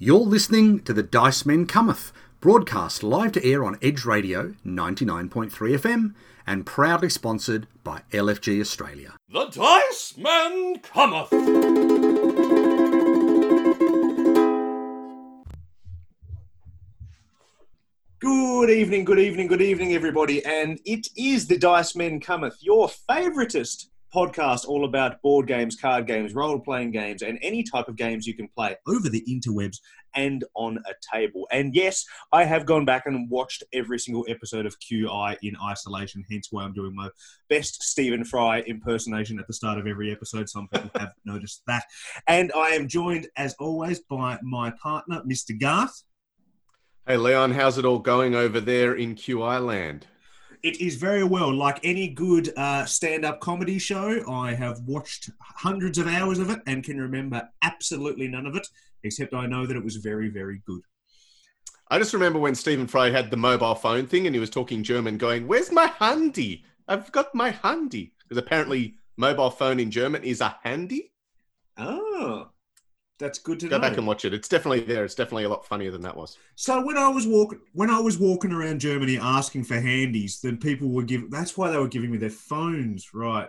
[0.00, 5.50] You're listening to the Dice Men Cometh, broadcast live to air on Edge Radio 99.3
[5.50, 6.14] FM
[6.46, 9.16] and proudly sponsored by LFG Australia.
[9.28, 11.30] The Dice Man cometh!
[18.20, 20.44] Good evening, good evening, good evening, everybody.
[20.44, 26.06] And it is the Dice Men Cometh, your favoritist podcast all about board games, card
[26.06, 29.78] games, role playing games, and any type of games you can play over the interwebs
[30.14, 31.46] and on a table.
[31.52, 36.24] And yes, I have gone back and watched every single episode of QI in isolation,
[36.30, 37.08] hence why I'm doing my
[37.48, 40.48] best Stephen Fry impersonation at the start of every episode.
[40.48, 41.84] Some people have noticed that.
[42.26, 45.58] And I am joined, as always, by my partner, Mr.
[45.58, 46.02] Garth.
[47.06, 50.06] Hey Leon, how's it all going over there in QI land?
[50.62, 51.52] It is very well.
[51.54, 56.50] Like any good uh, stand up comedy show, I have watched hundreds of hours of
[56.50, 58.66] it and can remember absolutely none of it,
[59.04, 60.80] except I know that it was very, very good.
[61.90, 64.82] I just remember when Stephen Fry had the mobile phone thing and he was talking
[64.82, 66.64] German, going, Where's my handy?
[66.86, 68.12] I've got my handy.
[68.22, 71.12] Because apparently, mobile phone in German is a handy.
[71.78, 72.50] Oh,
[73.18, 73.70] that's good to know.
[73.70, 73.88] Go know.
[73.88, 74.32] back and watch it.
[74.32, 75.04] It's definitely there.
[75.04, 76.38] It's definitely a lot funnier than that was.
[76.54, 80.56] So when I was walking, when I was walking around Germany asking for handies, then
[80.56, 81.28] people were giving.
[81.30, 83.48] That's why they were giving me their phones, right?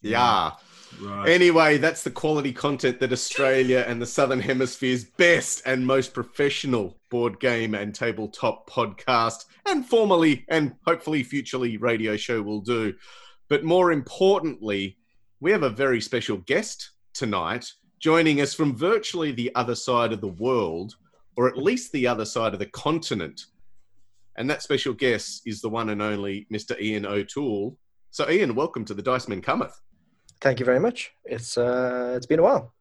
[0.00, 0.52] Yeah.
[1.00, 1.28] Right.
[1.28, 6.98] Anyway, that's the quality content that Australia and the Southern Hemisphere's best and most professional
[7.10, 12.94] board game and tabletop podcast, and formerly and hopefully futurely radio show will do.
[13.48, 14.98] But more importantly,
[15.40, 20.20] we have a very special guest tonight joining us from virtually the other side of
[20.20, 20.96] the world,
[21.36, 23.46] or at least the other side of the continent.
[24.36, 26.78] And that special guest is the one and only Mr.
[26.80, 27.78] Ian O'Toole.
[28.10, 29.80] So, Ian, welcome to the Dice Men Cometh.
[30.40, 31.12] Thank you very much.
[31.24, 32.74] It's uh, it's been a while.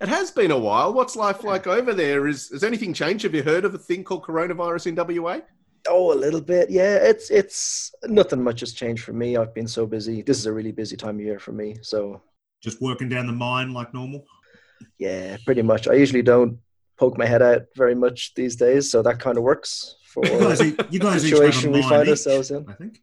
[0.00, 0.92] It has been a while.
[0.92, 2.26] What's life like over there?
[2.26, 3.24] Is has anything changed?
[3.24, 5.40] Have you heard of a thing called coronavirus in WA?
[5.88, 6.68] Oh, a little bit.
[6.68, 9.36] Yeah, it's it's nothing much has changed for me.
[9.36, 10.22] I've been so busy.
[10.22, 11.76] This is a really busy time of year for me.
[11.82, 12.20] So
[12.62, 14.24] Just working down the mine like normal.
[14.98, 15.88] Yeah, pretty much.
[15.88, 16.58] I usually don't
[16.98, 20.38] poke my head out very much these days, so that kind of works for You
[20.38, 20.60] guys,
[20.90, 22.68] you guys each situation we find each, ourselves in.
[22.68, 23.02] I think.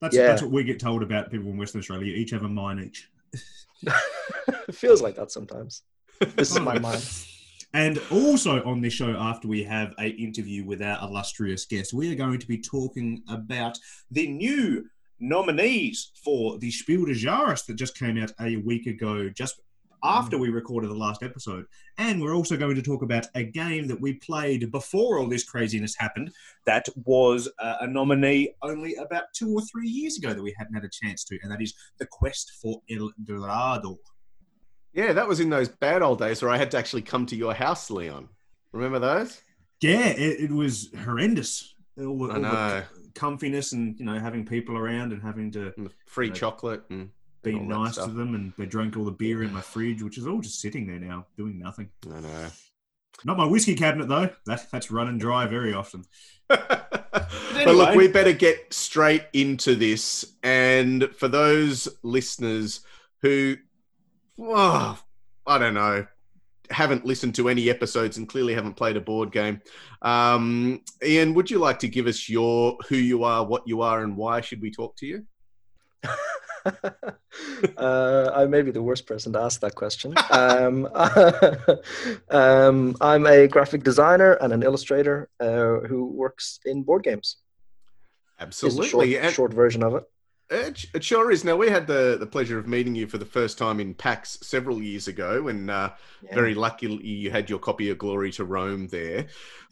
[0.00, 0.28] That's, Yeah.
[0.28, 2.06] that's what we get told about people in Western Australia.
[2.06, 3.08] You each have a mine each.
[3.82, 5.82] it feels like that sometimes.
[6.36, 7.04] This is my mind.
[7.74, 12.12] And also on this show, after we have a interview with our illustrious guest, we
[12.12, 13.78] are going to be talking about
[14.10, 14.86] the new
[15.20, 19.60] nominees for the Spiel des Jahres that just came out a week ago, just
[20.04, 21.64] after we recorded the last episode.
[21.98, 25.44] And we're also going to talk about a game that we played before all this
[25.44, 26.30] craziness happened
[26.66, 30.74] that was uh, a nominee only about two or three years ago that we hadn't
[30.74, 33.98] had a chance to, and that is The Quest for El Dorado.
[34.92, 37.36] Yeah, that was in those bad old days where I had to actually come to
[37.36, 38.28] your house, Leon.
[38.72, 39.40] Remember those?
[39.80, 41.74] Yeah, it, it was horrendous.
[41.98, 42.82] All, the- I all the know.
[43.14, 46.36] comfiness and you know having people around and having to And free Right.
[46.36, 47.10] chocolate and
[47.42, 48.06] be nice stuff.
[48.06, 50.60] to them, and they drank all the beer in my fridge, which is all just
[50.60, 51.90] sitting there now, doing nothing.
[52.10, 52.48] I know.
[53.24, 54.30] Not my whiskey cabinet though.
[54.46, 56.04] That that's running dry very often.
[56.48, 60.24] but anyway- look, we better get straight into this.
[60.42, 62.80] And for those listeners
[63.20, 63.56] who,
[64.40, 64.98] oh,
[65.46, 66.06] I don't know,
[66.70, 69.60] haven't listened to any episodes and clearly haven't played a board game,
[70.00, 74.02] um, Ian, would you like to give us your who you are, what you are,
[74.02, 75.24] and why should we talk to you?
[77.76, 80.14] uh, I may be the worst person to ask that question.
[80.30, 80.88] Um,
[82.30, 87.36] um, I'm a graphic designer and an illustrator uh, who works in board games.
[88.40, 88.88] Absolutely.
[89.14, 90.04] short, And- short version of it.
[90.50, 91.44] It, it sure is.
[91.44, 94.38] Now, we had the, the pleasure of meeting you for the first time in PAX
[94.42, 95.92] several years ago, and uh,
[96.22, 96.34] Yeah.
[96.34, 99.28] very luckily you had your copy of Glory to Rome there.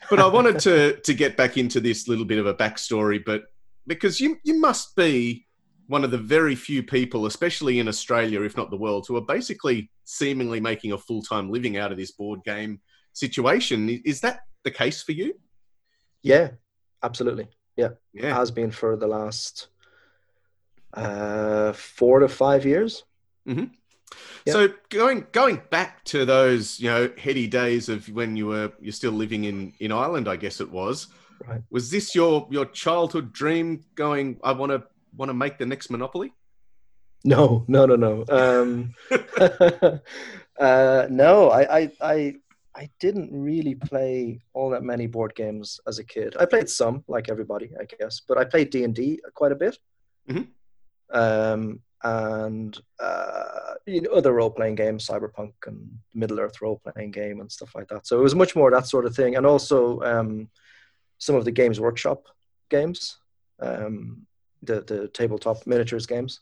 [0.09, 3.43] But I wanted to to get back into this little bit of a backstory, but
[3.87, 5.47] because you you must be
[5.91, 9.27] one of the very few people, especially in Australia, if not the world, who are
[9.37, 12.81] basically seemingly making a full time living out of this board game
[13.13, 13.89] situation.
[14.05, 15.35] Is that the case for you?
[16.23, 16.51] Yeah,
[17.03, 17.49] absolutely.
[17.77, 17.89] Yeah.
[18.13, 19.67] yeah, Has been for the last
[20.95, 23.03] uh, four to five years.
[24.47, 24.53] Yeah.
[24.53, 28.93] So going going back to those you know heady days of when you were you're
[28.93, 31.09] still living in in Ireland, I guess it was.
[31.49, 31.63] Right.
[31.71, 33.85] Was this your your childhood dream?
[33.97, 34.85] Going, I want to
[35.17, 36.33] want to make the next Monopoly.
[37.25, 38.25] No, no, no, no.
[38.29, 38.95] Um,
[40.61, 42.35] uh, no, I, I, I,
[42.75, 46.37] I didn't really play all that many board games as a kid.
[46.39, 49.57] I played some, like everybody, I guess, but I played D and D quite a
[49.57, 49.79] bit.
[50.29, 50.49] Mhm.
[51.13, 57.11] Um, and uh, you know, other role playing games, Cyberpunk and Middle Earth role playing
[57.11, 58.07] game and stuff like that.
[58.07, 60.49] So it was much more that sort of thing, and also um,
[61.19, 62.27] some of the Games Workshop
[62.71, 63.19] games,
[63.61, 64.27] um,
[64.63, 66.41] the the tabletop miniatures games.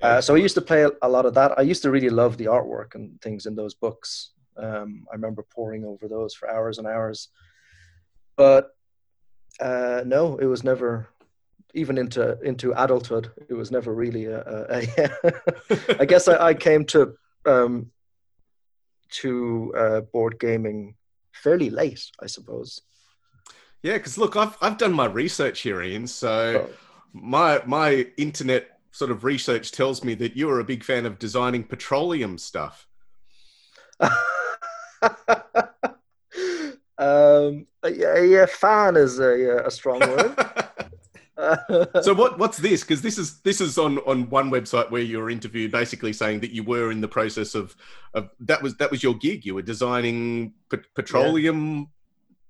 [0.00, 1.58] Uh, so I used to play a lot of that.
[1.58, 4.30] I used to really love the artwork and things in those books.
[4.56, 7.28] Um, I remember poring over those for hours and hours.
[8.36, 8.70] But
[9.60, 11.08] uh, no, it was never
[11.74, 13.30] even into into adulthood.
[13.48, 14.40] It was never really a.
[14.40, 17.90] a, a I guess I, I, came to um,
[19.10, 20.94] to uh, board gaming
[21.32, 22.82] fairly late, I suppose.
[23.82, 26.06] Yeah, because look, I've I've done my research here, Ian.
[26.06, 26.87] So oh.
[27.12, 31.18] My my internet sort of research tells me that you are a big fan of
[31.18, 32.86] designing petroleum stuff.
[34.00, 34.10] um,
[37.84, 40.34] yeah, yeah, fan is a, a strong word.
[42.02, 42.82] so what what's this?
[42.82, 46.40] Because this is this is on on one website where you were interviewed, basically saying
[46.40, 47.76] that you were in the process of
[48.14, 49.46] of that was that was your gig.
[49.46, 51.88] You were designing pe- petroleum.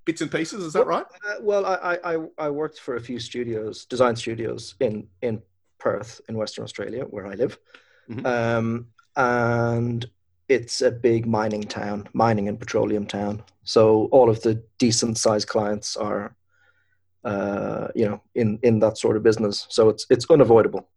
[0.09, 1.07] Bits and pieces, is that well, right?
[1.23, 5.43] Uh, well, I, I I worked for a few studios, design studios in in
[5.79, 7.59] Perth in Western Australia, where I live.
[8.09, 8.25] Mm-hmm.
[8.25, 10.09] Um, and
[10.49, 13.43] it's a big mining town, mining and petroleum town.
[13.65, 16.35] So all of the decent sized clients are,
[17.23, 19.67] uh, you know, in, in that sort of business.
[19.69, 20.89] So it's it's unavoidable.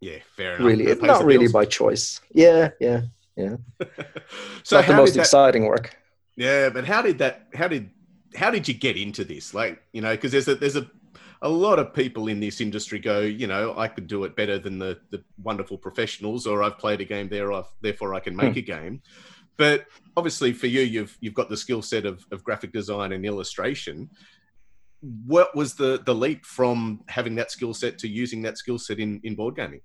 [0.00, 0.66] Yeah, fair enough.
[0.66, 2.22] Really, it's not really by choice.
[2.32, 3.02] Yeah, yeah,
[3.36, 3.56] yeah.
[4.62, 5.94] so not the most that, exciting work.
[6.34, 7.48] Yeah, but how did that?
[7.52, 7.90] How did
[8.34, 9.54] how did you get into this?
[9.54, 10.90] Like, you know, because there's a there's a
[11.42, 14.58] a lot of people in this industry go, you know, I could do it better
[14.58, 18.34] than the, the wonderful professionals, or I've played a game there, I've, therefore I can
[18.34, 18.58] make hmm.
[18.58, 19.02] a game.
[19.56, 19.86] But
[20.16, 24.10] obviously, for you, you've you've got the skill set of, of graphic design and illustration.
[25.00, 29.00] What was the the leap from having that skill set to using that skill set
[29.00, 29.80] in in board gaming?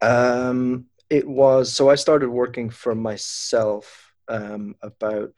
[0.00, 5.32] Um, it was so I started working for myself um, about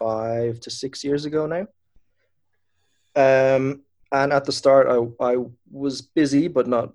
[0.00, 1.66] five to six years ago now.
[3.14, 5.36] Um, and at the start, I, I
[5.70, 6.92] was busy, but not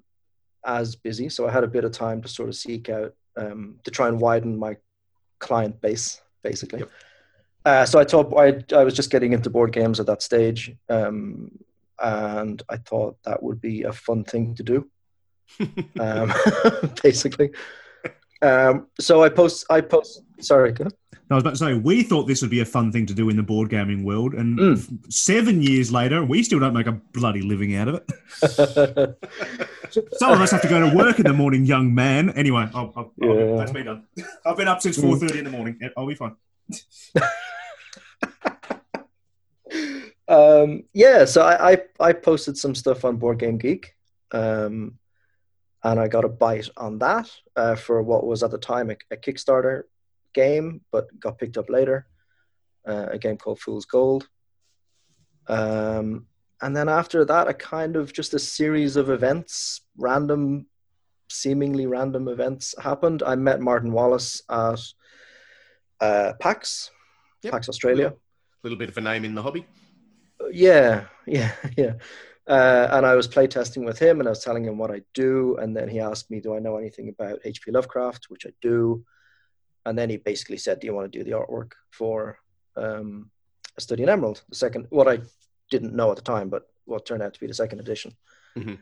[0.66, 1.30] as busy.
[1.30, 4.07] So I had a bit of time to sort of seek out um, to try
[4.07, 4.78] and widen my
[5.40, 6.80] client base, basically.
[6.80, 6.90] Yep.
[7.66, 10.75] Uh, so I thought I, I was just getting into board games at that stage,
[10.90, 11.51] um,
[12.00, 14.90] and I thought that would be a fun thing to do,
[16.00, 16.34] um,
[17.04, 17.51] basically.
[18.46, 20.22] Um, so I post, I post.
[20.40, 20.88] Sorry, go.
[21.32, 23.30] I was about to say, we thought this would be a fun thing to do
[23.30, 25.12] in the board gaming world, and mm.
[25.12, 29.18] seven years later, we still don't make a bloody living out of it.
[30.20, 32.30] Some of us have to go to work in the morning, young man.
[32.32, 33.30] Anyway, I'll, I'll, yeah.
[33.30, 34.06] I'll, that's me done.
[34.46, 35.80] I've been up since four thirty in the morning.
[35.98, 36.36] I'll be fine.
[40.28, 43.96] um, yeah, so I, I, I posted some stuff on Board Game Geek,
[44.32, 45.00] um,
[45.86, 48.96] and I got a bite on that uh, for what was at the time a,
[49.12, 49.84] a Kickstarter
[50.34, 52.08] game, but got picked up later.
[52.88, 54.28] Uh, a game called Fool's Gold.
[55.48, 56.26] Um,
[56.62, 60.66] and then after that, a kind of just a series of events, random,
[61.30, 63.22] seemingly random events happened.
[63.22, 64.82] I met Martin Wallace at
[66.02, 66.90] uh, PAX,
[67.44, 67.54] yep.
[67.54, 68.08] PAX Australia.
[68.08, 68.14] A
[68.64, 69.66] little bit of a name in the hobby.
[70.52, 71.94] Yeah, yeah, yeah.
[72.48, 75.58] Uh, and I was playtesting with him, and I was telling him what I do,
[75.58, 77.72] and then he asked me, "Do I know anything about H.P.
[77.72, 79.04] Lovecraft?" Which I do
[79.86, 82.40] and then he basically said, "Do you want to do the artwork for
[82.76, 83.30] um,
[83.78, 85.20] a study in Emerald?" The second, what I
[85.70, 88.16] didn't know at the time, but what turned out to be the second edition.
[88.58, 88.75] Mm-hmm.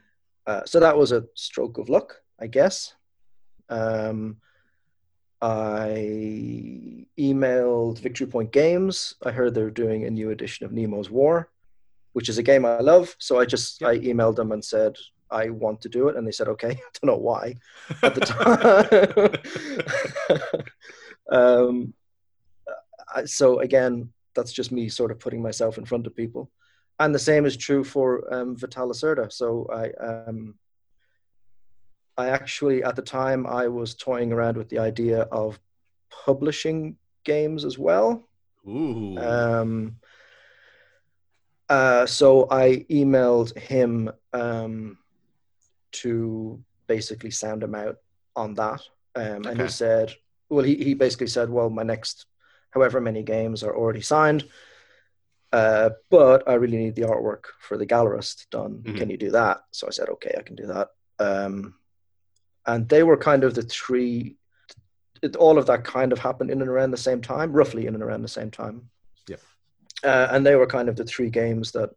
[0.46, 2.96] Uh, so that was a stroke of luck, I guess.
[3.70, 4.38] Um,
[5.42, 9.16] I emailed Victory Point Games.
[9.26, 11.50] I heard they're doing a new edition of Nemo's War,
[12.14, 13.16] which is a game I love.
[13.20, 13.90] So I just yep.
[13.92, 14.96] I emailed them and said
[15.30, 16.70] I want to do it, and they said okay.
[16.72, 17.56] I don't know why
[18.04, 18.22] at the
[20.30, 20.64] time.
[21.32, 21.94] Um,
[23.26, 26.52] so again, that's just me sort of putting myself in front of people,
[27.00, 29.32] and the same is true for um, Vital Lacerda.
[29.32, 30.56] So I, um,
[32.18, 35.60] I actually at the time I was toying around with the idea of
[36.26, 38.28] publishing games as well.
[38.68, 39.18] Ooh.
[39.18, 39.96] Um,
[41.74, 45.00] uh, so I emailed him um,
[46.04, 47.98] to basically sound him out
[48.36, 48.82] on that,
[49.16, 49.50] um, okay.
[49.50, 50.14] and he said,
[50.50, 52.28] well, he, he basically said, well, my next
[52.70, 54.48] however many games are already signed,
[55.52, 58.84] uh, but I really need the artwork for the gallerist done.
[58.84, 58.98] Mm-hmm.
[58.98, 59.62] Can you do that?
[59.72, 60.90] So I said, okay, I can do that.
[61.18, 61.74] Um,
[62.68, 64.38] and they were kind of the three.
[65.24, 67.96] It, all of that kind of happened in and around the same time, roughly in
[67.96, 68.90] and around the same time.
[70.04, 71.90] Uh, and they were kind of the three games that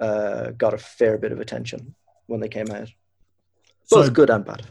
[0.00, 1.94] uh, got a fair bit of attention
[2.26, 2.88] when they came out.
[3.90, 4.62] both So- good and bad.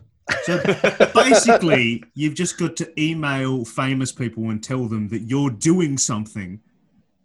[0.43, 0.57] So
[1.15, 6.59] basically, you've just got to email famous people and tell them that you're doing something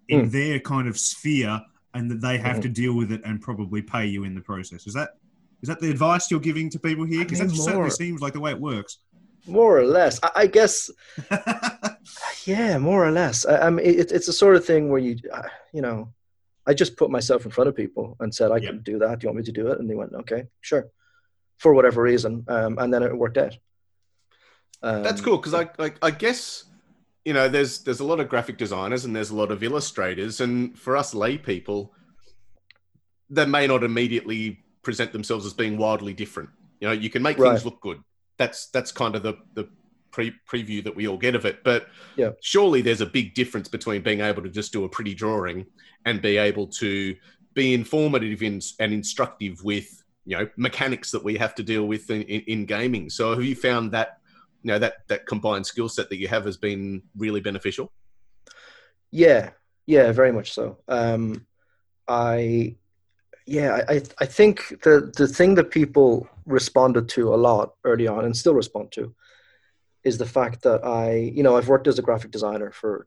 [0.09, 0.31] in Mm.
[0.33, 1.61] their kind of sphere
[1.95, 2.63] and that they have Mhm.
[2.63, 4.87] to deal with it and probably pay you in the process.
[4.87, 5.11] Is that
[5.63, 7.25] is that the advice you're giving to people here?
[7.25, 8.99] Because I that mean, certainly seems like the way it works.
[9.47, 10.91] More or less, I, I guess.
[12.45, 13.47] Yeah, more or less.
[13.47, 16.13] I, I mean, it, it's the sort of thing where you, uh, you know,
[16.67, 18.65] I just put myself in front of people and said, "I Yep.
[18.71, 19.19] can do that.
[19.19, 20.89] Do you want me to do it?" And they went, "Okay, sure,"
[21.59, 23.57] for whatever reason, um, and then it worked out.
[24.83, 26.65] Um, That's cool because I, I I guess
[27.25, 30.41] you know there's there's a lot of graphic designers and there's a lot of illustrators
[30.41, 31.93] and for us lay people
[33.29, 36.51] they may not immediately present themselves as being wildly different.
[36.81, 38.01] You know, you can make things look good.
[38.39, 39.69] That's that's kind of the the
[40.11, 41.63] pre- preview that we all get of it.
[41.65, 42.31] But Yeah.
[42.41, 45.67] surely there's a big difference between being able to just do a pretty drawing
[46.05, 47.15] and be able to
[47.55, 52.11] be informative in, and instructive with you know mechanics that we have to deal with
[52.11, 53.11] in, in, in gaming.
[53.11, 54.19] So have you found that
[54.63, 57.91] you know that that combined skill set that you have has been really beneficial?
[59.11, 59.51] Yeah,
[59.87, 60.79] yeah, very much so.
[60.89, 61.47] Um,
[62.07, 62.77] I,
[63.47, 68.07] yeah, I, I- I think the the thing that people responded to a lot early
[68.07, 69.15] on and still respond to
[70.09, 73.07] is the fact that I, you know, I've worked as a graphic designer for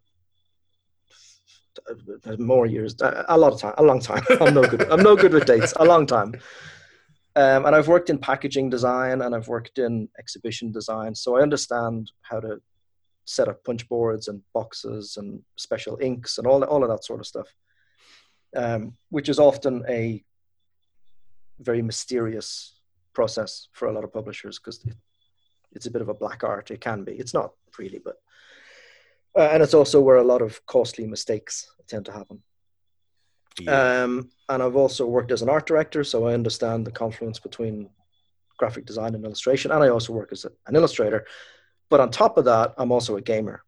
[1.89, 4.23] uh, more years, a lot of time, a long time.
[4.41, 4.83] I'm no good.
[4.91, 5.73] I'm no good with dates.
[5.77, 6.33] A long time.
[7.35, 11.41] Um, and I've worked in packaging design and I've worked in exhibition design, so I
[11.41, 12.61] understand how to
[13.25, 17.21] set up punch boards and boxes and special inks and all all of that sort
[17.21, 17.47] of stuff,
[18.55, 20.23] um, which is often a
[21.59, 22.81] very mysterious
[23.13, 24.85] process for a lot of publishers because
[25.71, 26.71] it's a bit of a black art.
[26.71, 27.13] It can be.
[27.13, 28.15] It's not really, but
[29.37, 32.41] uh, and it's also where a lot of costly mistakes tend to happen.
[33.67, 37.89] Um, and I've also worked as an art director, so I understand the confluence between
[38.57, 39.71] graphic design and illustration.
[39.71, 41.25] And I also work as a, an illustrator.
[41.89, 43.63] But on top of that, I'm also a gamer.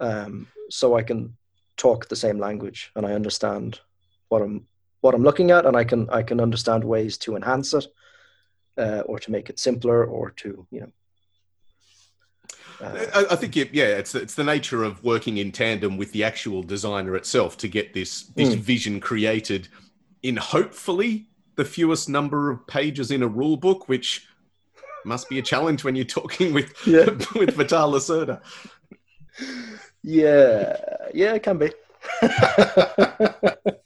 [0.00, 1.36] Um, so I can
[1.76, 3.80] talk the same language and I understand
[4.28, 4.66] what I'm
[5.00, 7.86] what I'm looking at, and I can I can understand ways to enhance it,
[8.78, 10.92] uh, or to make it simpler, or to you know.
[12.80, 16.12] uh, I, I think, it, yeah, it's it's the nature of working in tandem with
[16.12, 18.58] the actual designer itself to get this this Mm.
[18.58, 19.68] vision created
[20.22, 21.26] in hopefully
[21.56, 24.26] the fewest number of pages in a rule book, which
[25.04, 27.04] must be a challenge when you're talking with Yeah.
[27.34, 28.40] with Vital Lacerda.
[30.02, 30.76] yeah,
[31.14, 31.70] yeah, it can be.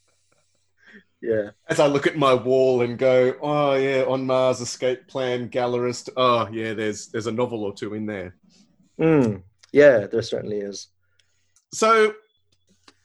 [1.26, 1.50] yeah.
[1.68, 6.08] As I look at my wall and go, oh yeah, on Mars, Escape Plan, Gallerist.
[6.16, 8.36] Oh yeah, there's there's a novel or two in there.
[9.00, 9.42] Mm,
[9.72, 10.88] yeah, there certainly is.
[11.72, 12.14] So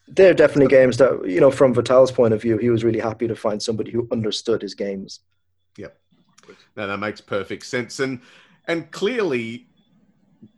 [0.08, 3.00] There are definitely games that, you know, from Vital's point of view, he was really
[3.00, 5.20] happy to find somebody who understood his games.
[6.76, 8.00] No, that makes perfect sense.
[8.00, 8.20] And
[8.66, 9.68] and clearly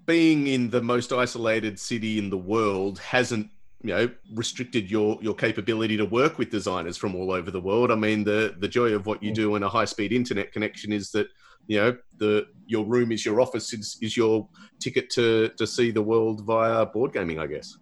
[0.07, 3.51] being in the most isolated city in the world hasn't,
[3.85, 7.91] you know, restricted your your capability to work with designers from all over the world.
[7.91, 11.11] I mean, the the joy of what you do in a high-speed internet connection is
[11.11, 11.29] that,
[11.67, 14.49] you know, the your room is your office is, is your
[14.81, 17.77] ticket to to see the world via board gaming, I guess.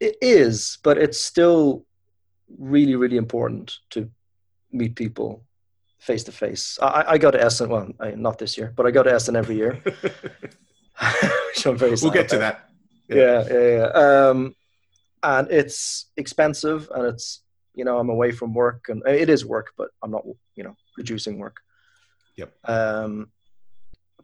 [0.00, 1.86] It is, but it's still
[2.58, 4.10] really, really important to
[4.72, 5.44] meet people
[6.00, 6.80] face to face.
[6.82, 9.36] I I go to Essen, well, I, not this year, but I go to Essen
[9.36, 9.80] every year.
[11.48, 12.58] which I'm very we'll get to about.
[13.08, 13.16] that.
[13.16, 14.54] yeah yeah yeah um
[15.22, 17.42] and it's expensive and it's
[17.74, 20.24] you know i'm away from work and it is work but i'm not
[20.56, 21.60] you know producing work.
[22.36, 22.52] Yep.
[22.64, 23.30] um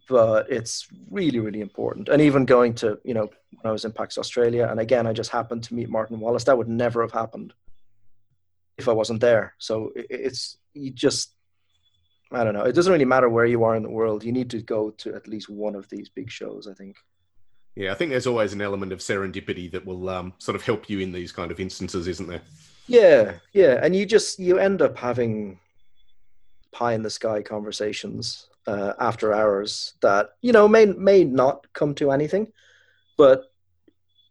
[0.08, 2.08] but it's really really important.
[2.08, 5.12] And even going to you know when i was in pax australia and again i
[5.12, 7.52] just happened to meet martin wallace that would never have happened
[8.78, 9.54] if i wasn't there.
[9.58, 11.34] So it's you just
[12.32, 12.64] i don't know.
[12.64, 14.24] It doesn't really matter where you are in the world.
[14.24, 16.96] You need to go to at least one of these big shows i think
[17.76, 20.88] Yeah, I think there's always an element of serendipity that will um, sort of help
[20.88, 22.40] you in these kind of instances, isn't there?
[22.88, 25.60] Yeah, yeah, and you just you end up having
[26.72, 31.94] pie in the sky conversations uh, after hours that you know may may not come
[31.96, 32.50] to anything,
[33.18, 33.52] but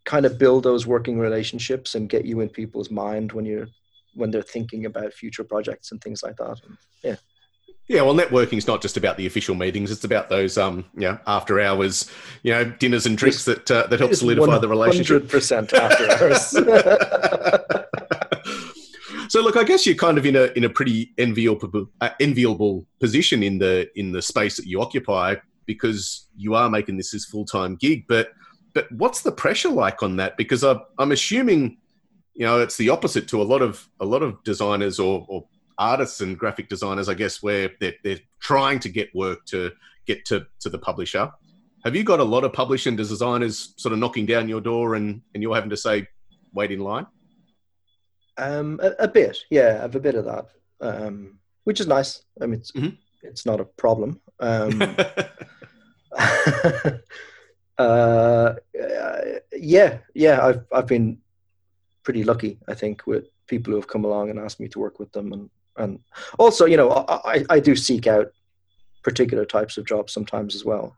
[0.04, 3.68] kind of build those working relationships and get you in people's mind when you're
[4.14, 6.60] when they're thinking about future projects and things like that.
[6.64, 7.16] And, yeah,
[7.88, 11.02] Yeah, well, networking is not just about the official meetings; it's about those, um, you
[11.02, 12.10] know, after hours,
[12.42, 15.22] you know, dinners and drinks that uh, that help solidify the relationship.
[15.22, 16.48] Hundred percent after hours.
[19.28, 22.84] so, look, I guess you're kind of in a in a pretty enviable uh, enviable
[22.98, 27.24] position in the in the space that you occupy because you are making this as
[27.24, 28.06] full time gig.
[28.08, 28.30] But
[28.74, 30.36] but what's the pressure like on that?
[30.36, 31.76] Because I, I'm assuming,
[32.34, 35.46] you know, it's the opposite to a lot of a lot of designers or, or
[35.78, 39.72] artists and graphic designers, I guess, where they're, they're trying to get work to
[40.06, 41.30] get to, to the publisher.
[41.84, 45.22] Have you got a lot of publishing designers sort of knocking down your door and,
[45.34, 46.06] and you're having to say,
[46.52, 47.06] wait in line?
[48.38, 50.46] Um, a, a bit, yeah, I have a bit of that,
[50.80, 52.22] um, which is nice.
[52.40, 52.96] I mean, it's, Mhm.
[53.22, 54.20] it's not a problem.
[54.40, 54.82] Um,
[57.78, 58.54] uh,
[59.52, 61.18] yeah, yeah, I've I've been
[62.02, 64.98] pretty lucky, I think, with people who have come along and asked me to work
[64.98, 66.00] with them, and and
[66.38, 68.28] also, you know, I I, do seek out
[69.02, 70.96] particular types of jobs sometimes as well.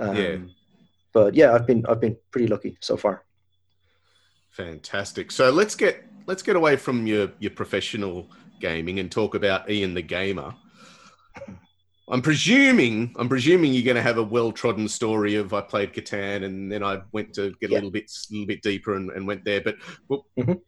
[0.00, 0.36] Um, Yeah.
[1.12, 3.24] But yeah, I've been I've been pretty lucky so far.
[4.50, 5.30] Fantastic.
[5.32, 8.28] So let's get let's get away from your your professional
[8.60, 10.54] gaming and talk about Ian the gamer.
[12.10, 15.92] I'm presuming I'm presuming you're going to have a well trodden story of I played
[15.92, 17.78] Catan and then I went to get a Yeah.
[17.78, 19.60] little bit a little bit deeper and, and went there.
[19.60, 19.76] But
[20.08, 20.60] well, Mhm.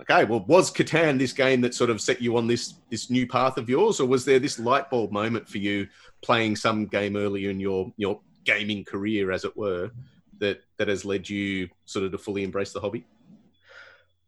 [0.00, 3.26] Okay, well, was Catan this game that sort of set you on this this new
[3.26, 5.88] path of yours, or was there this light bulb moment for you
[6.22, 9.90] playing some game earlier in your your gaming career, as it were,
[10.38, 13.04] that that has led you sort of to fully embrace the hobby?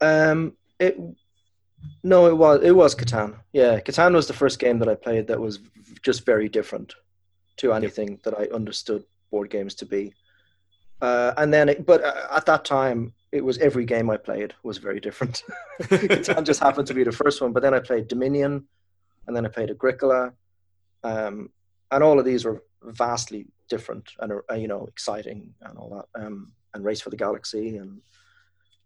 [0.01, 0.99] Um, it
[2.03, 3.37] no, it was it was Catan.
[3.53, 5.61] Yeah, Catan was the first game that I played that was
[6.03, 6.95] just very different
[7.59, 10.15] to anything that I understood board games to be.
[11.01, 14.55] Uh, and then, it, but uh, at that time, it was every game I played
[14.63, 15.43] was very different.
[15.83, 18.67] Catan just happened to be the first one, but then I played Dominion,
[19.27, 20.33] and then I played Agricola,
[21.05, 21.51] um,
[21.91, 26.25] and all of these were vastly different and uh, you know exciting and all that.
[26.25, 28.01] Um, and Race for the Galaxy and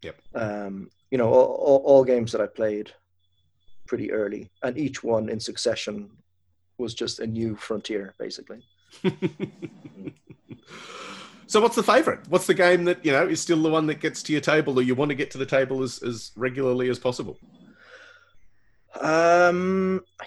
[0.03, 0.17] Yep.
[0.35, 2.93] um, you know, all, all, all games that I played
[3.87, 6.11] pretty early, and each one in succession
[6.79, 8.65] was just a new frontier, basically.
[11.47, 14.01] so what's the favorite what's the game that you know is still the one that
[14.01, 16.89] gets to your table or you want to get to the table as, as regularly
[16.89, 17.39] as possible
[19.01, 20.27] Um, I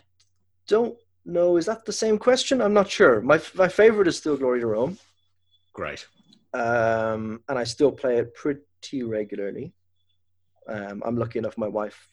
[0.67, 1.57] don't know.
[1.57, 2.61] Is that the same question?
[2.61, 3.21] I'm not sure.
[3.21, 4.97] My my favorite is still Glory to Rome,
[5.73, 6.07] great
[6.53, 9.73] um, and I still play it pretty regularly.
[10.67, 12.07] Um, I'm lucky enough; my wife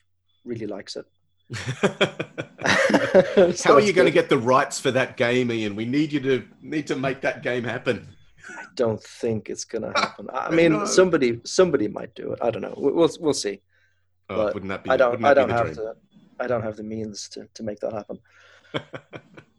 [0.45, 1.07] really likes it.
[3.57, 6.13] So how are you going to get the rights for that game ian we need
[6.13, 8.09] you to need to make that game happen
[8.51, 10.29] I don't think it's gonna happen.
[10.33, 10.85] I I mean, know.
[10.87, 12.39] somebody somebody might do it.
[12.43, 12.75] I don't know.
[12.77, 13.61] We- We'll we'll see.
[14.31, 15.25] oh, But wouldn't that be I don't.
[15.25, 15.77] I don't have dream?
[15.77, 15.97] the.
[16.41, 18.19] I don't have the means to, to make that happen.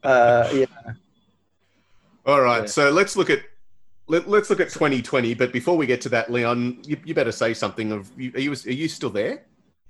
[0.03, 0.65] uh, yeah.
[2.25, 2.65] all right Yeah.
[2.67, 3.39] so let's look at
[4.07, 7.31] let, let's look at 2020 but before we get to that leon you, you better
[7.31, 9.45] say something of you- are you are you still there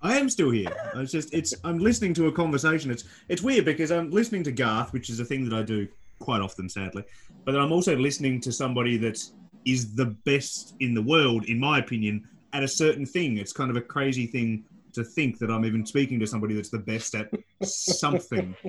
[0.06, 0.76] I am still here.
[0.96, 2.92] It's just it's I'm listening to a conversation.
[2.92, 5.88] It's it's weird because I'm listening to Garth, which is a thing that I do
[6.20, 7.04] quite often, sadly.
[7.46, 9.22] But then I'm also listening to somebody that
[9.66, 13.38] is the best in the world, in my opinion, at a certain thing.
[13.38, 16.70] It's kind of a crazy thing to think that I'm even speaking to somebody that's
[16.70, 17.30] the best at
[17.64, 18.56] something.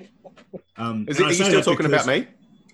[0.77, 2.27] Um, is it, are you still talking because- about me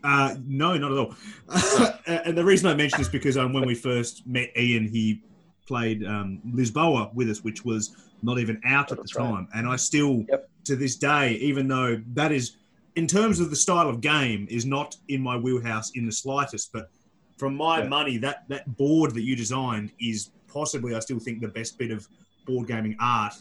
[0.03, 1.15] uh, no, not at all.
[2.07, 5.23] and the reason I mention this because um, when we first met Ian, he
[5.67, 9.31] played um, Lisboa with us, which was not even out at the right.
[9.31, 9.49] time.
[9.55, 10.49] And I still, Yep.
[10.65, 12.57] to this day, even though that is,
[12.97, 16.73] in terms of the style of game, is not in my wheelhouse in the slightest.
[16.73, 16.91] But
[17.39, 17.89] from my Yeah.
[17.89, 21.91] money, that that board that you designed is possibly, I still think, the best bit
[21.91, 22.07] of
[22.47, 23.35] board gaming art.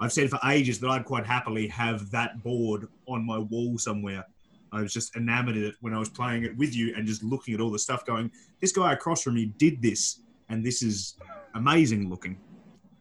[0.00, 4.24] I've said for ages that I'd quite happily have that board on my wall somewhere.
[4.72, 7.22] I was just enamored of it when I was playing it with you and just
[7.22, 10.82] looking at all the stuff going, this guy across from me did this, and this
[10.82, 11.16] is
[11.54, 12.36] amazing looking.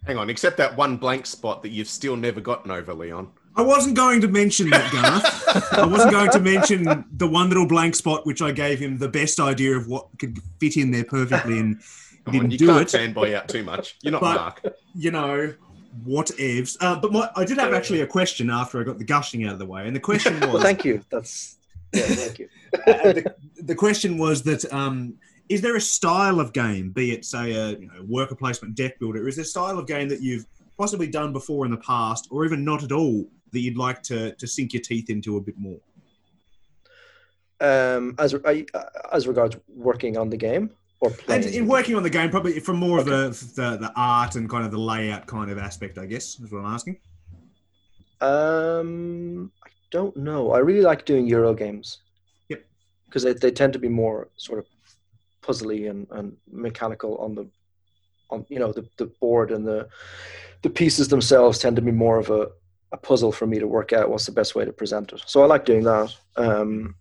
[0.05, 3.61] hang on except that one blank spot that you've still never gotten over leon I
[3.61, 5.73] wasn't going to mention that, Garth.
[5.77, 9.07] I wasn't going to mention the one little blank spot which I gave him the
[9.09, 12.57] best idea of what could fit in there perfectly, and he Come on, didn't you
[12.57, 12.97] do can't it.
[13.15, 15.53] fanboy out too much you're not But- mark You know,
[16.03, 16.77] what ifs?
[16.81, 19.53] Uh, but my, I did have actually a question after I got the gushing out
[19.53, 21.03] of the way, and the question was Well, thank you.
[21.09, 21.57] That's
[21.93, 22.01] yeah.
[22.03, 22.49] Thank you.
[22.87, 25.13] uh, the, the question was that um,
[25.49, 28.97] is there a style of game, be it say a you know, worker placement deck
[28.97, 32.27] builder, is there a style of game that you've possibly done before in the past,
[32.31, 35.41] or even not at all, that you'd like to to sink your teeth into a
[35.41, 35.79] bit more?
[37.61, 38.65] Um, as I,
[39.13, 41.53] as regards working on the game or And playing.
[41.53, 44.65] in working on the game, probably from more of the, the the art and kind
[44.65, 46.97] of the layout kind of aspect, I guess, is what I'm asking.
[48.19, 50.51] Um, I don't know.
[50.51, 51.99] I really like doing Euro games.
[52.49, 52.65] Yep.
[53.05, 54.65] Because they, they tend to be more sort of
[55.41, 57.47] puzzly and, and mechanical on the
[58.29, 59.87] on you know the, the board and the
[60.61, 62.47] the pieces themselves tend to be more of a,
[62.93, 65.21] a puzzle for me to work out what's the best way to present it.
[65.25, 66.15] So I like doing that.
[66.37, 66.95] Um,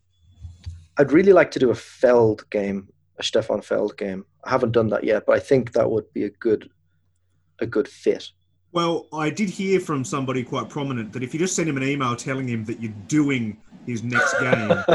[0.98, 4.24] I'd really like to do a Feld game, a Stefan Feld game.
[4.44, 6.68] I haven't done that yet, but I think that would be a good
[7.60, 8.30] a good fit.
[8.72, 11.82] Well, I did hear from somebody quite prominent that if you just send him an
[11.82, 14.68] email telling him that you're doing his next game,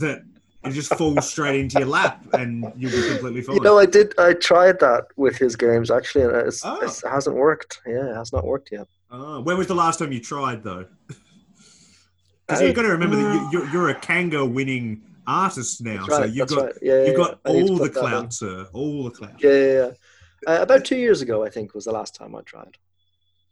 [0.00, 0.22] that
[0.64, 3.56] it just falls straight into your lap and you'll be completely fine.
[3.56, 4.18] You know, I did.
[4.18, 6.80] I tried that with his games actually, and it's, Oh.
[6.80, 7.80] it hasn't worked.
[7.86, 8.88] Yeah, it has not worked yet.
[9.10, 10.86] Ah, when was the last time you tried, though?
[12.48, 16.16] Because you've got to remember that you, you're, you're a Kanga winning artist now, That's
[16.16, 16.74] so you've that's got right.
[16.80, 17.50] Yeah, you've yeah, got yeah.
[17.50, 18.06] I need to all the put that in.
[18.08, 18.66] clout, sir.
[18.72, 19.32] All the clout.
[19.42, 19.72] Yeah, yeah,
[20.46, 20.54] yeah.
[20.54, 22.76] Uh, about two years ago, I think was the last time I tried.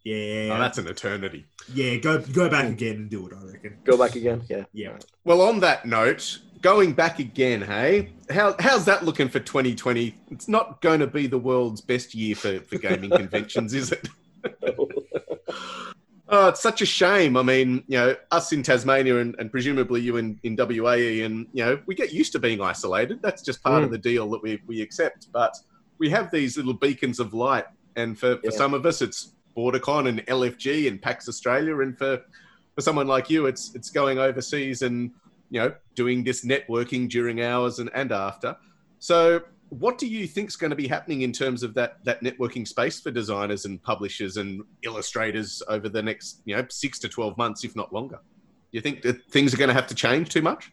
[0.04, 1.44] Yeah, Oh, that's an eternity.
[1.72, 1.96] yeah.
[1.96, 3.32] Go go back again and do it.
[3.36, 3.78] I reckon.
[3.82, 4.42] Go back again.
[4.48, 4.62] Yeah.
[4.72, 4.96] Yeah.
[5.24, 10.14] Well, on that note, going back again, hey, how, how's that looking for 2020?
[10.30, 14.08] It's not going to be the world's best year for, for gaming conventions, is it?
[16.28, 17.36] Oh, it's such a shame.
[17.36, 21.46] I mean, you know, us in Tasmania and, and presumably you in, in WAE, and,
[21.52, 23.20] you know, we get used to being isolated.
[23.20, 23.84] That's just part Mm.
[23.84, 25.30] of the deal that we, we accept.
[25.32, 25.54] But
[25.98, 27.66] we have these little beacons of light.
[27.96, 31.80] And for, for some of us, it's BorderCon and LFG and PAX Australia.
[31.80, 32.22] And for,
[32.74, 35.10] for someone like you, it's it's going overseas and,
[35.50, 38.56] you know, doing this networking during hours and, and after.
[38.98, 42.22] So what do you think is going to be happening in terms of that that
[42.22, 47.08] networking space for designers and publishers and illustrators over the next you know six to
[47.08, 48.16] twelve months, if not longer?
[48.16, 50.70] Do you think that things are going to have to change too much?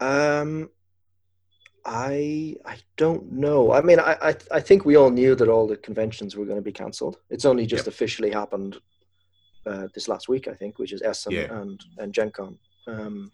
[0.00, 0.70] Um,
[1.84, 3.72] I I don't know.
[3.72, 6.56] I mean, I, I I think we all knew that all the conventions were going
[6.58, 7.18] to be cancelled.
[7.30, 7.94] It's only just Yep.
[7.94, 8.78] officially happened
[9.66, 11.60] uh, this last week, I think, which is Essen Yeah.
[11.60, 12.58] and and Gen Con.
[12.88, 13.30] Um,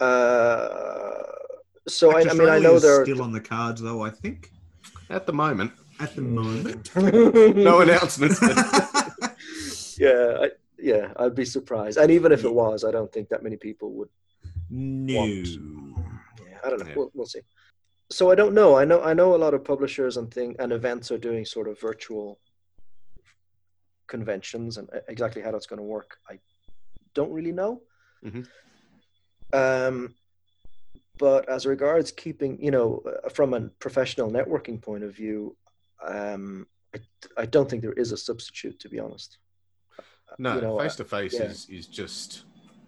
[0.00, 1.22] uh,
[1.88, 4.02] so I, I mean, I know they're still on the cards, though.
[4.02, 4.50] I think
[5.10, 6.90] At the moment, at the moment.
[7.56, 8.40] no announcements.
[9.98, 11.98] yeah, I, yeah, I'd be surprised.
[11.98, 14.08] And even if it was, I don't think that many people would.
[14.70, 15.24] no.
[15.24, 16.86] Yeah, I don't know.
[16.86, 16.94] Yeah.
[16.96, 17.40] We'll, we'll see.
[18.10, 18.76] So I don't know.
[18.76, 19.02] I know.
[19.02, 22.38] I know a lot of publishers and thing and events are doing sort of virtual
[24.06, 26.38] conventions, and e, exactly how that's going to work, I
[27.14, 27.82] don't really know.
[28.24, 28.46] Mhm.
[29.52, 30.14] Um,
[31.18, 35.56] but as regards keeping, you know, uh, from a professional networking point of view,
[36.04, 36.98] um, I,
[37.36, 39.38] I don't think there is a substitute, to be honest.
[40.38, 42.44] no, You know, face to face is is just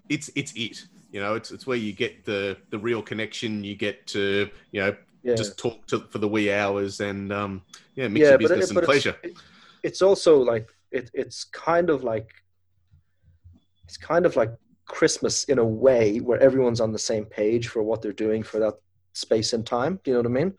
[0.09, 0.87] it's it's it.
[1.13, 3.63] You know, it's it's where you get the the real connection.
[3.65, 5.37] You get to you know Yeah.
[5.37, 7.63] just talk to for the wee hours and um
[7.95, 9.17] yeah, mix yeah, your business it, and pleasure.
[9.23, 9.43] It's, it-
[9.83, 12.29] it's also like it, it's kind of like
[13.87, 14.51] it's kind of like
[14.87, 18.59] Christmas in a way where everyone's on the same page for what they're doing for
[18.61, 18.75] that
[19.13, 20.01] space and time.
[20.05, 20.55] Do you know what I mean?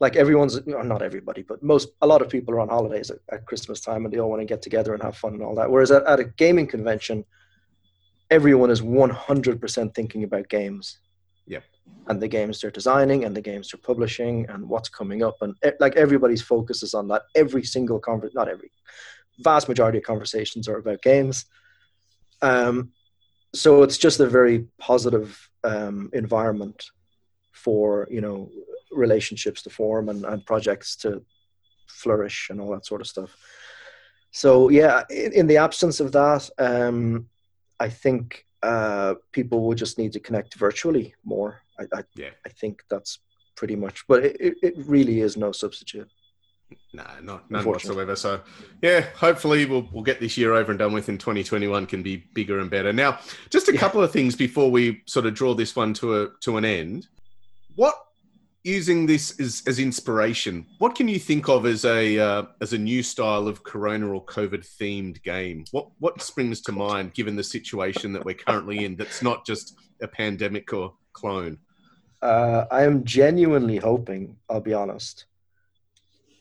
[0.00, 3.10] Like everyone's you know, not everybody, but most a lot of people are on holidays
[3.10, 5.42] at, at Christmas time and they all want to get together and have fun and
[5.42, 5.70] all that.
[5.70, 7.24] Whereas at, at a gaming convention,
[8.30, 10.98] everyone is one hundred percent thinking about games
[11.46, 11.60] Yeah.
[12.08, 15.54] and the games they're designing and the games they're publishing and what's coming up and
[15.78, 18.72] like everybody's focus is on that every single conver- not every
[19.40, 21.44] vast majority of conversations are about games
[22.42, 22.90] um,
[23.54, 26.90] so it's just a very positive um, environment
[27.52, 28.50] for you know
[28.90, 31.24] relationships to form and, and projects to
[31.88, 33.36] flourish and all that sort of stuff.
[34.32, 37.28] So yeah in, in the absence of that um,
[37.80, 41.60] i think uh, people will just need to connect virtually more.
[41.78, 42.30] I, I, Yeah.
[42.46, 43.18] I think that's
[43.56, 46.10] pretty much but it, it, it really is no substitute
[46.92, 48.14] No, not none whatsoever.
[48.16, 48.40] So,
[48.82, 52.24] yeah, hopefully we'll we'll get this year over and done with, and 2021 can be
[52.34, 52.92] bigger and better.
[52.92, 53.18] Now,
[53.50, 53.80] just a Yeah.
[53.80, 57.08] couple of things before we sort of draw this one to a to an end.
[57.74, 57.94] What
[58.62, 60.64] using this as, as inspiration?
[60.78, 64.24] What can you think of as a uh, as a new style of Corona or
[64.24, 65.64] COVID themed game?
[65.72, 68.96] What what springs to mind given the situation that we're currently in?
[68.96, 71.58] That's not just a pandemic or clone.
[72.22, 75.26] uh, i am genuinely hoping i'll be honest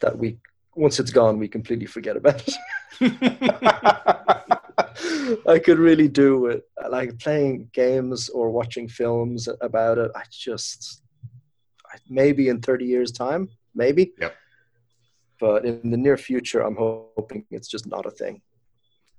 [0.04, 0.38] that we
[0.76, 2.56] once it's gone we completely forget about it
[5.48, 6.64] I could really do it.
[6.90, 10.12] Like playing games or watching films about it.
[10.16, 11.02] I just
[12.10, 14.14] maybe in thirty years' time, maybe.
[14.20, 14.36] Yep.
[15.40, 18.42] But in the near future, I'm hoping it's just not a thing.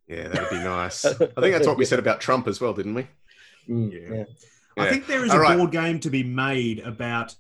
[0.07, 1.05] Yeah, that'd be nice.
[1.05, 3.07] I think that's what we said about Trump as well, didn't we?
[3.69, 4.17] Mm, Yeah.
[4.19, 4.25] yeah.
[4.77, 5.57] I think there is All a right.
[5.57, 7.37] board game to be made about,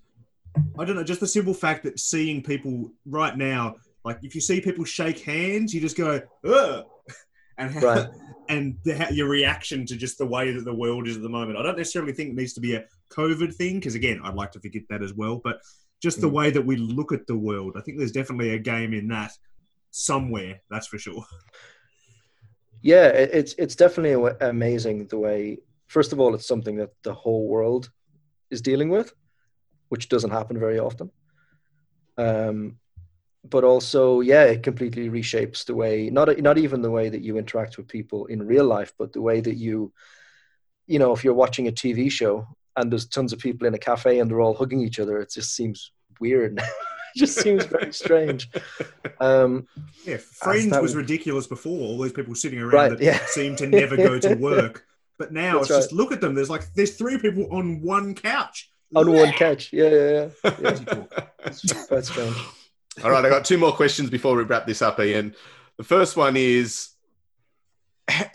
[0.78, 4.40] I don't know, just the simple fact that seeing people right now, like if you
[4.40, 6.84] see people shake hands, you just go, Ugh!
[7.58, 8.08] and how, Right.
[8.48, 11.28] and the, how, your reaction to just the way that the world is at the
[11.28, 11.58] moment.
[11.58, 14.52] I don't necessarily think it needs to be a COVID thing because again, I'd like
[14.52, 15.40] to forget that as well.
[15.42, 15.60] But
[16.02, 16.32] just the Mm.
[16.32, 19.32] way that we look at the world, I think there's definitely a game in that
[19.90, 20.60] somewhere.
[20.70, 21.24] That's for sure.
[22.82, 25.58] Yeah, it's it's definitely amazing the way.
[25.86, 27.90] First of all, it's something that the whole world
[28.50, 29.14] is dealing with,
[29.94, 31.08] which doesn't happen very often.
[32.18, 32.78] Um,
[33.48, 37.38] but also, yeah, it completely reshapes the way not not even the way that you
[37.38, 39.92] interact with people in real life, but the way that you,
[40.88, 42.44] you know, if you're watching a TV show
[42.76, 45.30] and there's tons of people in a cafe and they're all hugging each other, it
[45.30, 46.58] just seems weird.
[47.14, 48.50] it just seems very strange.
[49.20, 49.68] Um,
[50.04, 51.78] Yeah, Friends was ridiculous before.
[51.86, 53.24] All those people sitting around Right, that yeah.
[53.26, 54.84] seem to never go to work.
[55.20, 56.34] But now That's it's just look at them.
[56.34, 58.72] There's like there's three people on one couch.
[58.94, 60.28] On one couch, yeah, yeah, yeah.
[60.44, 60.50] yeah.
[60.50, 61.32] Crazy talk.
[61.46, 62.36] It's strange.
[63.02, 65.34] All right, I got two more questions before we wrap this up, Ian.
[65.76, 66.90] The first one is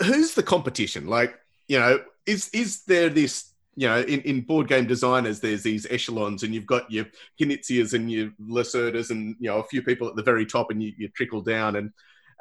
[0.03, 1.07] who's the competition?
[1.07, 5.63] Like, you know, is is there this, you know, in, in board game designers, there's
[5.63, 7.05] these echelons and you've got your
[7.39, 10.83] Knizias and your Lacerdas and, you know, a few people at the very top and
[10.83, 11.75] you, you trickle down.
[11.77, 11.91] And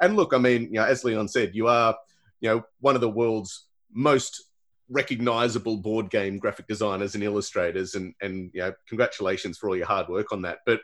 [0.01, 1.95] and look, I mean, you know, as Leon said, you are,
[2.41, 4.48] you know, one of the world's most
[4.89, 9.85] recognizable board game graphic designers and illustrators and and you know congratulations for all your
[9.85, 10.81] hard work on that but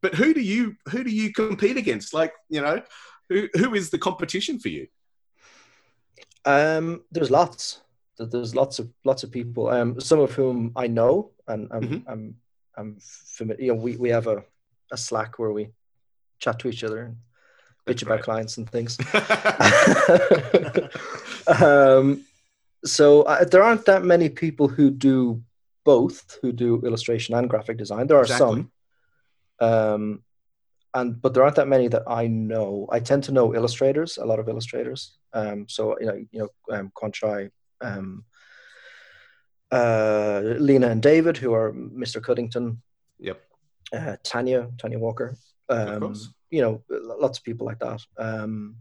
[0.00, 2.80] but who do you who do you compete against like you know
[3.28, 4.86] who who is the competition for you
[6.46, 7.82] Um, there's lots.
[8.18, 9.68] There's lots of lots of people.
[9.68, 12.02] Um, some of whom I know, and I'm Mhm.
[12.06, 12.36] I'm
[12.78, 13.62] I'm familiar.
[13.64, 14.44] You know, we we have a
[14.92, 15.68] a Slack where we
[16.38, 17.16] chat to each other and
[17.86, 18.96] bitch about clients and things.
[21.60, 22.24] um,
[22.84, 25.42] so uh, there aren't that many people who do
[25.84, 28.06] both, who do illustration and graphic design.
[28.06, 28.66] There are Exactly.
[29.60, 30.22] some, um,
[30.94, 32.88] and but there aren't that many that I know.
[32.90, 35.18] I tend to know illustrators, a lot of illustrators.
[35.32, 38.24] Um, so you know, you know, um, Kwanchai, um,
[39.70, 42.22] uh, Lina and David, who are Mr.
[42.22, 42.80] Cuddington,
[43.18, 43.40] yep
[43.92, 45.36] uh, Tanya, Tanya Walker.
[45.68, 46.14] Um,
[46.50, 48.00] you know, lots of people like that.
[48.18, 48.76] Um,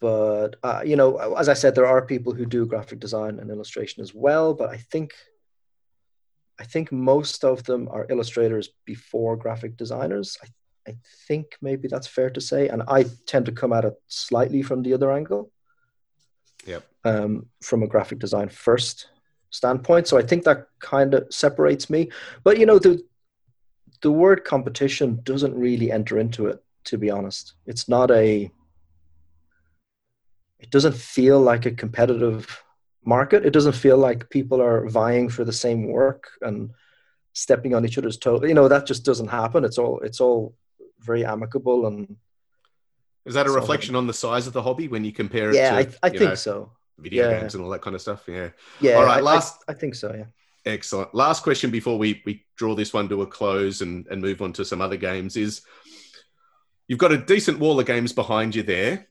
[0.00, 3.50] but uh, you know, as I said, there are people who do graphic design and
[3.50, 4.54] illustration as well.
[4.54, 5.14] But I think,
[6.58, 10.38] I think most of them are illustrators before graphic designers.
[10.42, 10.94] I, I
[11.26, 14.82] think maybe that's fair to say, and I tend to come at it slightly from
[14.82, 15.50] the other angle
[16.66, 19.08] yep um, from a graphic design first
[19.50, 20.08] standpoint.
[20.08, 22.10] So I think that kind of separates me.
[22.44, 23.02] But you know, the
[24.02, 26.62] the word competition doesn't really enter into it.
[26.84, 28.50] To be honest, it's not a.
[30.58, 32.62] It doesn't feel like a competitive
[33.04, 33.44] market.
[33.46, 36.70] It doesn't feel like people are vying for the same work and
[37.34, 38.40] stepping on each other's toes.
[38.44, 39.64] You know, that just doesn't happen.
[39.64, 40.54] It's all it's all
[41.00, 42.16] very amicable and
[43.26, 45.70] is that a reflection on the size of the hobby when you compare it yeah,
[45.70, 46.72] to I, I think know, so.
[46.98, 47.40] video Yeah.
[47.40, 49.74] games and all that kind of stuff yeah Yeah, All right, I- I- last- I
[49.74, 50.14] think so.
[50.14, 50.24] Yeah.
[50.64, 51.14] Excellent.
[51.14, 54.52] Last question before we, we draw this one to a close and, and move on
[54.54, 55.62] to some other games is
[56.88, 59.06] you've got a decent wall of games behind you there.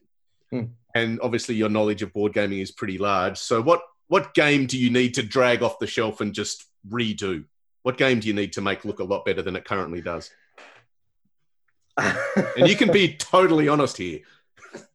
[0.50, 0.64] Hmm.
[0.96, 3.38] And obviously your knowledge of board gaming is pretty large.
[3.38, 7.44] So what what game do you need to drag off the shelf and just redo?
[7.82, 10.30] What game do you need to make look a lot better than it currently does?
[11.96, 14.20] And you can be totally honest here.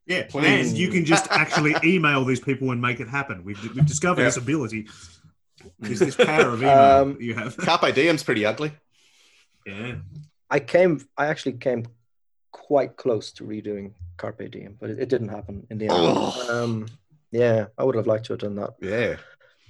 [0.06, 0.70] Yeah, Please.
[0.70, 3.44] and you can just actually email these people and make it happen.
[3.44, 4.28] We've, we've discovered Yeah.
[4.28, 4.88] this ability.
[5.80, 7.56] There's this power of email Um, you have.
[7.58, 8.72] Carpe Diem's pretty ugly.
[9.66, 9.96] Yeah.
[10.50, 11.06] I came.
[11.18, 11.86] I actually came
[12.72, 15.94] quite close to redoing Carpe Diem, but it, it didn't happen in the end.
[15.94, 16.64] Oh.
[16.64, 16.88] Um,
[17.30, 18.76] yeah, I would have liked to have done that.
[18.80, 19.18] Yeah.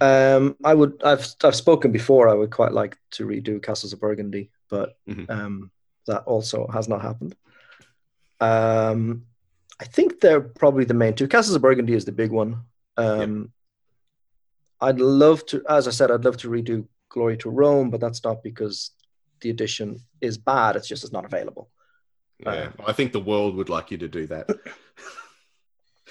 [0.10, 1.02] Um, I would.
[1.04, 2.30] I've I've spoken before.
[2.30, 5.28] I would quite like to redo Castles of Burgundy, but Mhm.
[5.32, 5.72] um,
[6.06, 7.36] that also has not happened.
[8.40, 9.26] Um,
[9.80, 11.28] I think they're probably the main two.
[11.28, 12.52] Castles of Burgundy is the big one.
[12.98, 13.52] Um,
[14.80, 18.24] I'd love to, as I said, I'd love to redo Glory to Rome, but that's
[18.24, 18.92] not because
[19.42, 20.76] the edition is bad.
[20.76, 21.70] It's just it's not available.
[22.44, 22.52] Yeah.
[22.52, 24.50] Um, I think the world would like you to do that.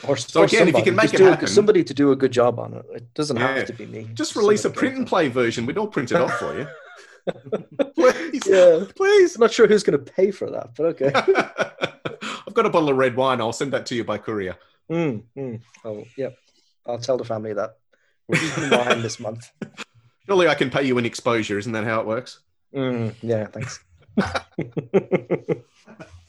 [0.09, 2.17] Or, So or again, if you can make it do happen- somebody to do a
[2.17, 2.87] good job on it.
[2.95, 3.55] It doesn't Yeah.
[3.57, 4.09] have to be me.
[4.15, 5.67] Just release a print and play version.
[5.67, 6.67] We'd all print it off for you.
[7.95, 8.85] please, Yeah.
[8.97, 9.35] please.
[9.37, 11.13] I'm not sure who's going to pay for that, but okay.
[12.47, 13.43] I've got a bottle of red wine.
[13.43, 14.57] I'll send that to you by courier.
[14.91, 15.61] mm, mm.
[15.85, 16.35] Oh, yep.
[16.87, 17.77] I'll tell the family that
[18.27, 19.51] we're eating wine this month.
[20.27, 21.59] Surely I can pay you in exposure.
[21.59, 22.41] Isn't that how it works?
[22.75, 23.81] Mm, yeah, thanks.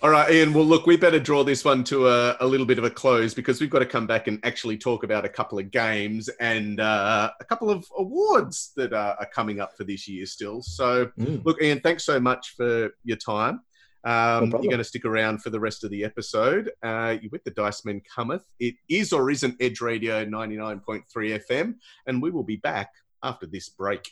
[0.03, 0.53] All right, Ian.
[0.53, 3.35] Well, look, we better draw this one to a, a little bit of a close
[3.35, 6.79] because we've got to come back and actually talk about a couple of games and
[6.79, 10.61] uh, a couple of awards that are, are coming up for this year still.
[10.63, 11.45] So, Mm.
[11.45, 13.61] look, Ian, thanks so much for your time.
[14.03, 14.63] Um, problem.
[14.63, 16.71] you're going to stick around for the rest of the episode.
[16.81, 18.41] Uh, you're with the Dice Men Cometh.
[18.59, 21.03] It is or isn't Edge Radio 99.3
[21.47, 21.75] FM,
[22.07, 22.89] and we will be back
[23.21, 24.09] after this break.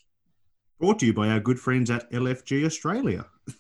[0.80, 3.26] Brought to you by our good friends at LFG Australia.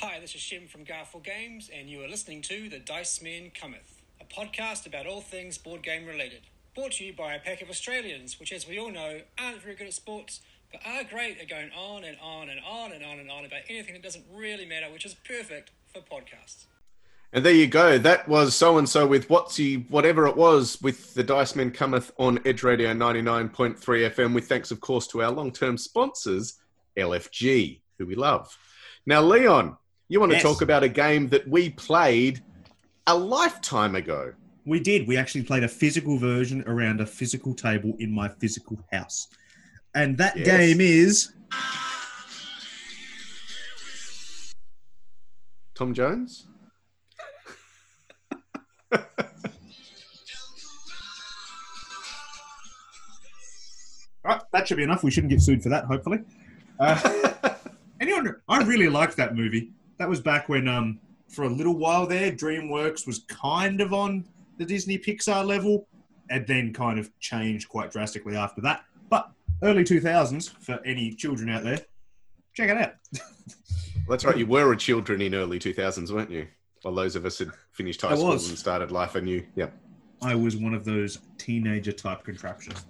[0.00, 3.50] Hi, this is Shim from Garful Games, and you are listening to The Dice Man
[3.50, 6.42] Cometh, a podcast about all things board game related.
[6.76, 9.74] Brought to you by a pack of Australians, which, as we all know, aren't very
[9.74, 13.18] good at sports, but are great at going on and on and on and on
[13.18, 16.66] and on about anything that doesn't really matter, which is perfect for podcasts.
[17.32, 17.98] And there you go.
[17.98, 21.72] That was so and so with what's he, whatever it was, with the Dice Men
[21.72, 24.32] cometh on Edge Radio 99.3 FM.
[24.32, 26.60] With thanks, of course, to our long term sponsors,
[26.96, 28.56] LFG, who we love.
[29.04, 29.76] Now, Leon,
[30.08, 30.42] you want Yes.
[30.42, 32.42] to talk about a game that we played
[33.06, 34.32] a lifetime ago.
[34.64, 35.06] We did.
[35.06, 39.28] We actually played a physical version around a physical table in my physical house.
[39.94, 40.46] And that Yes.
[40.46, 41.32] game is
[45.74, 46.46] Tom Jones?
[54.24, 55.02] Right, that should be enough.
[55.02, 56.18] We shouldn't get sued for that, hopefully.
[56.78, 57.54] Uh,
[58.00, 59.70] anyone, I really liked that movie.
[59.98, 64.24] That was back when, um, for a little while there, DreamWorks was kind of on
[64.58, 65.86] the Disney Pixar level,
[66.30, 68.84] and then kind of changed quite drastically after that.
[69.08, 69.30] But
[69.62, 71.80] early 2000s, for any children out there,
[72.54, 72.92] check it out.
[74.08, 74.36] That's right.
[74.36, 76.46] You were a children in early 2000s, weren't you?
[76.82, 79.44] While those of us had finished high school and started life anew.
[79.54, 79.68] Yeah.
[80.22, 82.84] I was one of those teenager type contraptions.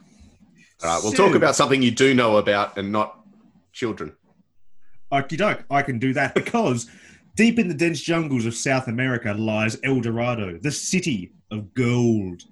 [0.83, 1.01] All right.
[1.03, 3.21] We'll So- talk about something you do know about and not
[3.73, 4.13] children.
[5.11, 6.89] Okie doke, I can do that because
[7.35, 12.43] deep in the dense jungles of South America lies El Dorado, the city of gold.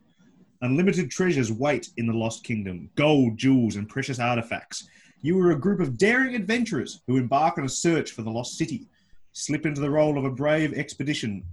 [0.62, 4.88] Unlimited treasures wait in the Lost Kingdom gold, jewels, and precious artifacts.
[5.21, 8.57] You are a group of daring adventurers who embark on a search for the lost
[8.57, 8.87] city.
[9.33, 11.45] Slip into the role of a brave expedition,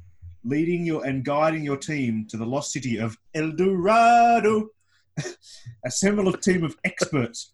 [0.45, 4.69] leading your and guiding your team to the lost city of El Dorado.
[5.85, 7.53] Assemble a team of experts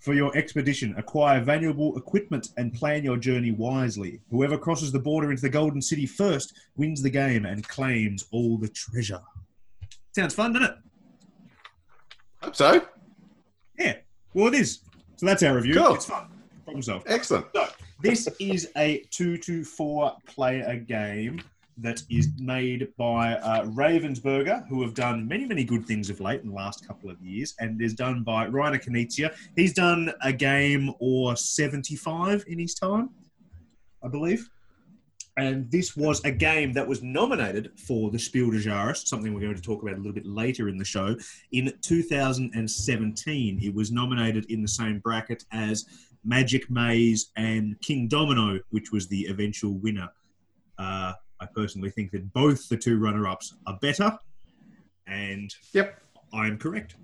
[0.00, 0.94] for your expedition.
[0.96, 4.20] Acquire valuable equipment and plan your journey wisely.
[4.30, 8.58] Whoever crosses the border into the Golden City first wins the game and claims all
[8.58, 9.20] the treasure.
[10.12, 10.76] Sounds fun, doesn't it?
[12.42, 12.82] Hope so.
[13.78, 13.96] Yeah.
[14.34, 14.80] Well, it is.
[15.16, 15.74] So that's our review.
[15.74, 15.94] Cool.
[15.94, 16.26] It's fun.
[16.64, 17.06] Problem solved.
[17.08, 17.46] Excellent.
[17.54, 17.68] So
[18.02, 21.42] this is a two to four player game
[21.78, 26.42] that is made by uh, Ravensburger, who have done many, many good things of late
[26.42, 29.34] in the last couple of years, and is done by Reiner Knizia.
[29.56, 33.10] He's done a game or 75 in his time,
[34.02, 34.48] I believe.
[35.36, 39.40] And this was a game that was nominated for the Spiel des Jahres, something we're
[39.40, 41.16] going to talk about a little bit later in the show.
[41.52, 45.86] In 2017, it was nominated in the same bracket as
[46.24, 50.08] Magic Maze and Kingdomino, which was the eventual winner.
[50.78, 54.16] Uh, I personally think that both the two runner ups are better,
[55.06, 55.98] and Yep.
[56.32, 56.96] I'm correct.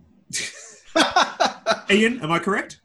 [1.90, 2.80] Ian, am I correct?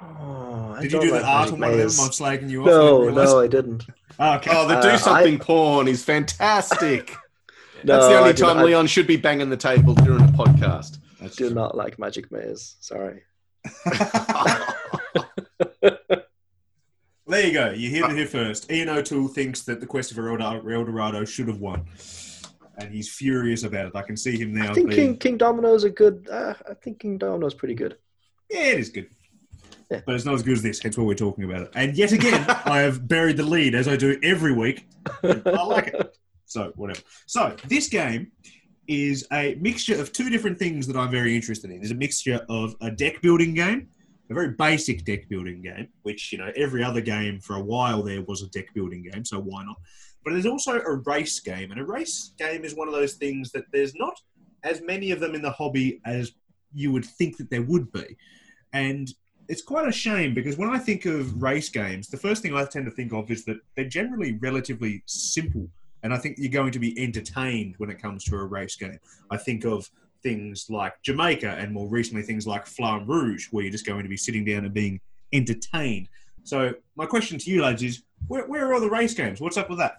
[0.00, 1.86] Oh, I Did you don't do the art on one of them?
[1.86, 2.66] I'm slagging you off.
[2.68, 3.86] No, I didn't no, I didn't.
[4.18, 4.50] Oh, okay.
[4.52, 7.14] Oh, the Uh, do I- something porn is fantastic.
[7.86, 11.00] No, That's the only time not- Leon should be banging the table during a podcast.
[11.22, 12.76] I do not like Magic Maze.
[12.80, 13.20] Sorry.
[17.26, 17.70] There you go.
[17.70, 18.70] You hear it here first.
[18.70, 21.86] Ian O'Toole thinks that the Quest of El El Dorado should have won,
[22.76, 23.96] and he's furious about it.
[23.96, 24.70] I can see him now.
[24.72, 26.28] I think being- King, Kingdomino's a good.
[26.30, 27.96] Uh, I think Kingdomino's pretty good.
[28.50, 29.08] Yeah, it is good.
[29.90, 30.00] Yeah.
[30.04, 31.70] But it's not as good as this, hence why we're talking about it.
[31.74, 34.86] And yet again, I have buried the lead as I do every week.
[35.22, 35.32] I
[35.66, 36.16] like it.
[36.46, 37.00] So, whatever.
[37.26, 38.32] So, this game
[38.86, 41.80] is a mixture of two different things that I'm very interested in.
[41.80, 43.88] It's a mixture of a deck building game,
[44.30, 48.02] a very basic deck building game, which, you know, every other game for a while
[48.02, 49.76] there was a deck building game, so why not?
[50.24, 53.52] But there's also a race game, and a race game is one of those things
[53.52, 54.18] that there's not
[54.62, 56.32] as many of them in the hobby as
[56.72, 58.16] you would think that there would be.
[58.72, 59.12] And
[59.48, 62.64] it's quite a shame because when I think of race games, the first thing I
[62.64, 65.68] tend to think of is that they're generally relatively simple.
[66.02, 68.98] And I think you're going to be entertained when it comes to a race game.
[69.30, 69.90] I think of
[70.24, 74.08] things like Jamaica and more recently things like Flamme Rouge, where you're just going to
[74.08, 75.00] be sitting down and being
[75.32, 76.08] entertained.
[76.42, 79.40] So, my question to you, lads, is where, where are all the race games?
[79.40, 79.98] What's up with that?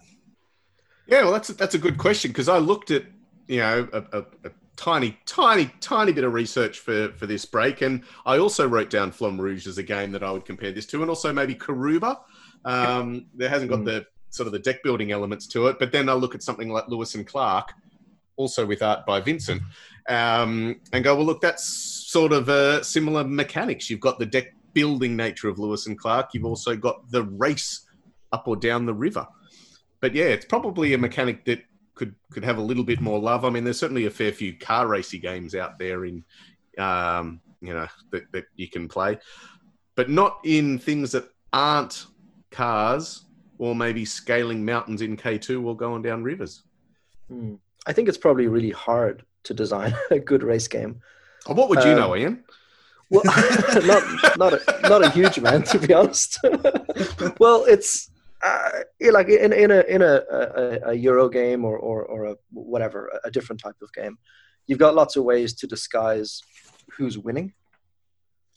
[1.07, 3.03] Yeah, well, that's a, that's a good question because I looked at
[3.47, 7.81] you know a, a, a tiny, tiny, tiny bit of research for for this break,
[7.81, 10.88] and I also wrote down Flamme Rouge as a game that I would compare this
[10.88, 12.19] to, and also maybe Karuba.
[12.65, 13.85] Um, there hasn't got Mm.
[13.85, 16.69] the sort of the deck building elements to it, but then I look at something
[16.69, 17.71] like Lewis and Clark,
[18.35, 19.61] also with art by Vincent,
[20.09, 23.89] um, and go, well, look, that's sort of a similar mechanics.
[23.89, 26.34] You've got the deck building nature of Lewis and Clark.
[26.34, 27.86] You've also got the race
[28.32, 29.25] up or down the river
[30.05, 31.63] but yeah, it's probably a mechanic that
[31.95, 33.43] could could have a little bit more love.
[33.43, 36.23] I mean, there's certainly a fair few car racy games out there in,
[36.77, 39.17] um, you know, that, that you can play,
[39.95, 42.05] but not in things that aren't
[42.51, 43.25] cars
[43.57, 46.61] or maybe scaling mountains in K2 or going down rivers.
[47.27, 47.55] Hmm.
[47.88, 51.01] I think it's probably really hard to design a good race game.
[51.47, 52.43] Oh, what would you Um, know, Ian?
[53.09, 53.23] Well,
[53.85, 56.39] not not a, not a huge amount to be honest.
[57.39, 58.09] well, it's
[58.41, 58.69] uh,
[59.11, 63.11] like in in a in a, a, a Euro game or, or or a whatever
[63.23, 64.17] a different type of game,
[64.65, 66.41] you've got lots of ways to disguise
[66.97, 67.53] who's winning.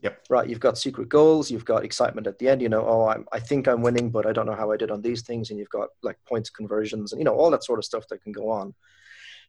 [0.00, 0.26] Yep.
[0.30, 0.48] Right.
[0.48, 1.50] You've got secret goals.
[1.50, 2.62] You've got excitement at the end.
[2.62, 4.92] You know, oh, I'm, I think I'm winning, but I don't know how I did
[4.92, 5.50] on these things.
[5.50, 8.22] And you've got like points conversions and you know all that sort of stuff that
[8.22, 8.74] can go on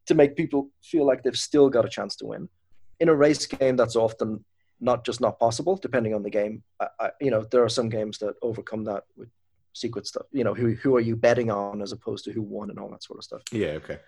[0.06, 2.50] to make people feel like they've still got a chance to win.
[3.00, 4.44] In a race game, that's often
[4.82, 6.64] not just not possible, depending on the game.
[6.80, 9.30] I, I, you know, there are some games that overcome that with
[9.74, 10.26] secret stuff.
[10.32, 12.90] You know, who who are you betting on as opposed to who won and all
[12.90, 13.42] that sort of stuff.
[13.52, 14.00] Yeah, okay.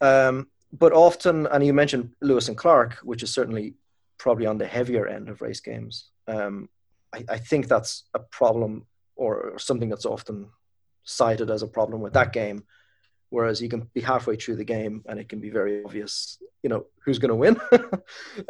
[0.00, 3.74] Um, but often, and you mentioned Lewis and Clark, which is certainly
[4.18, 6.10] probably on the heavier end of race games.
[6.26, 6.68] Um,
[7.12, 10.48] I, I, think that's a problem or, or, something that's often
[11.02, 12.62] cited as a problem with that game.
[13.32, 16.68] Whereas you can be halfway through the game and it can be very obvious, you
[16.68, 17.56] know, who's going to win.
[17.72, 17.78] uh,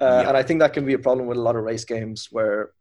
[0.00, 0.28] yeah.
[0.28, 2.72] And I think that can be a problem with a lot of race games where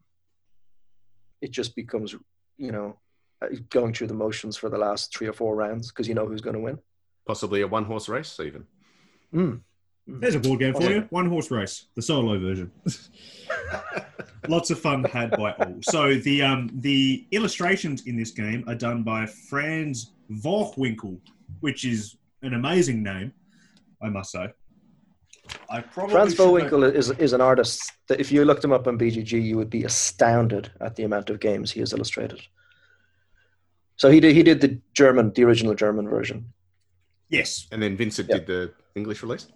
[1.40, 2.16] it just becomes,
[2.58, 2.98] you know,
[3.40, 6.26] uh, going through the motions for the last three or four rounds because you know
[6.26, 6.76] who's going to win.
[7.24, 8.66] Possibly a one horse race, even.
[9.32, 9.60] Mm.
[10.08, 11.06] There's a board game for you.
[11.10, 12.72] One horse race, the solo version.
[14.48, 15.76] Lots of fun had by all.
[15.82, 21.20] So the um, the illustrations in this game are done by Franz Vohwinkel,
[21.62, 23.32] which is an amazing name,
[24.02, 24.52] I must say.
[25.70, 28.98] I probably Franz Vohwinkel is is an artist that if you looked him up on
[28.98, 32.40] BGG, you would be astounded at the amount of games he has illustrated.
[33.96, 36.52] So he did he did the German, the original German version.
[37.28, 38.38] Yes, and then Vincent yep.
[38.38, 39.46] did the English release.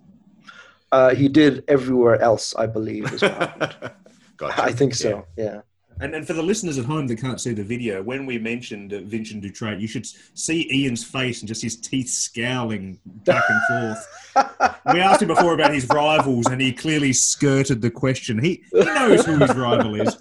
[0.92, 3.54] Uh, he did everywhere else, I believe, as well.
[4.36, 4.62] gotcha.
[4.62, 5.26] I think so.
[5.36, 5.44] Yeah.
[5.44, 5.60] yeah.
[6.00, 8.92] And, and for the listeners at home that can't see the video, when we mentioned
[8.92, 13.96] uh, Vincent Dutrait, you should see Ian's face and just his teeth scowling back and
[14.34, 14.80] forth.
[14.92, 18.38] we asked him before about his rivals, and he clearly skirted the question.
[18.38, 20.16] He, he knows who his rival is.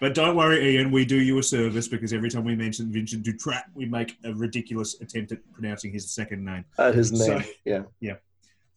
[0.00, 0.92] But don't worry, Ian.
[0.92, 4.32] We do you a service because every time we mention Vincent Dutrat, we make a
[4.32, 6.64] ridiculous attempt at pronouncing his second name.
[6.78, 8.14] Uh, his name, so, yeah, yeah.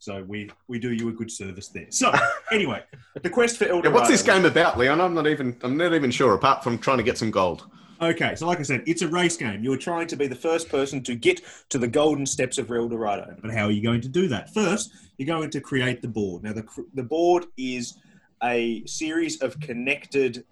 [0.01, 1.85] So we we do you a good service there.
[1.91, 2.11] So
[2.51, 2.83] anyway,
[3.21, 3.89] the quest for Eldorado.
[3.89, 4.99] Yeah, what's this game about, Leon?
[4.99, 6.33] I'm not even I'm not even sure.
[6.33, 7.67] Apart from trying to get some gold.
[8.01, 9.63] Okay, so like I said, it's a race game.
[9.63, 12.89] You're trying to be the first person to get to the golden steps of El
[12.89, 13.35] Dorado.
[13.43, 14.51] But how are you going to do that?
[14.51, 16.41] First, you're going to create the board.
[16.41, 17.99] Now, the, the board is
[18.41, 20.45] a series of connected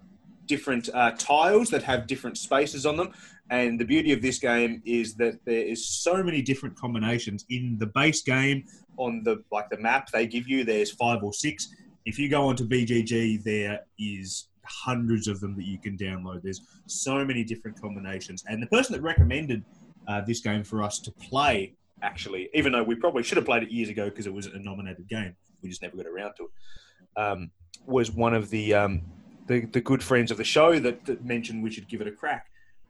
[0.45, 3.13] different uh, tiles that have different spaces on them.
[3.49, 7.77] And the beauty of this game is that there is so many different combinations in
[7.79, 8.65] the base game.
[8.99, 11.73] On the like the map they give you, there's five or six.
[12.05, 16.41] If you go onto BGG, there is hundreds of them that you can download.
[16.43, 18.43] There's so many different combinations.
[18.47, 19.63] And the person that recommended
[20.07, 23.63] uh, this game for us to play, actually, even though we probably should have played
[23.63, 26.43] it years ago because it was a nominated game, we just never got around to
[26.43, 27.51] it, um,
[27.85, 29.01] was one of the um,
[29.47, 32.11] the, the good friends of the show that, that mentioned we should give it a
[32.11, 32.45] crack.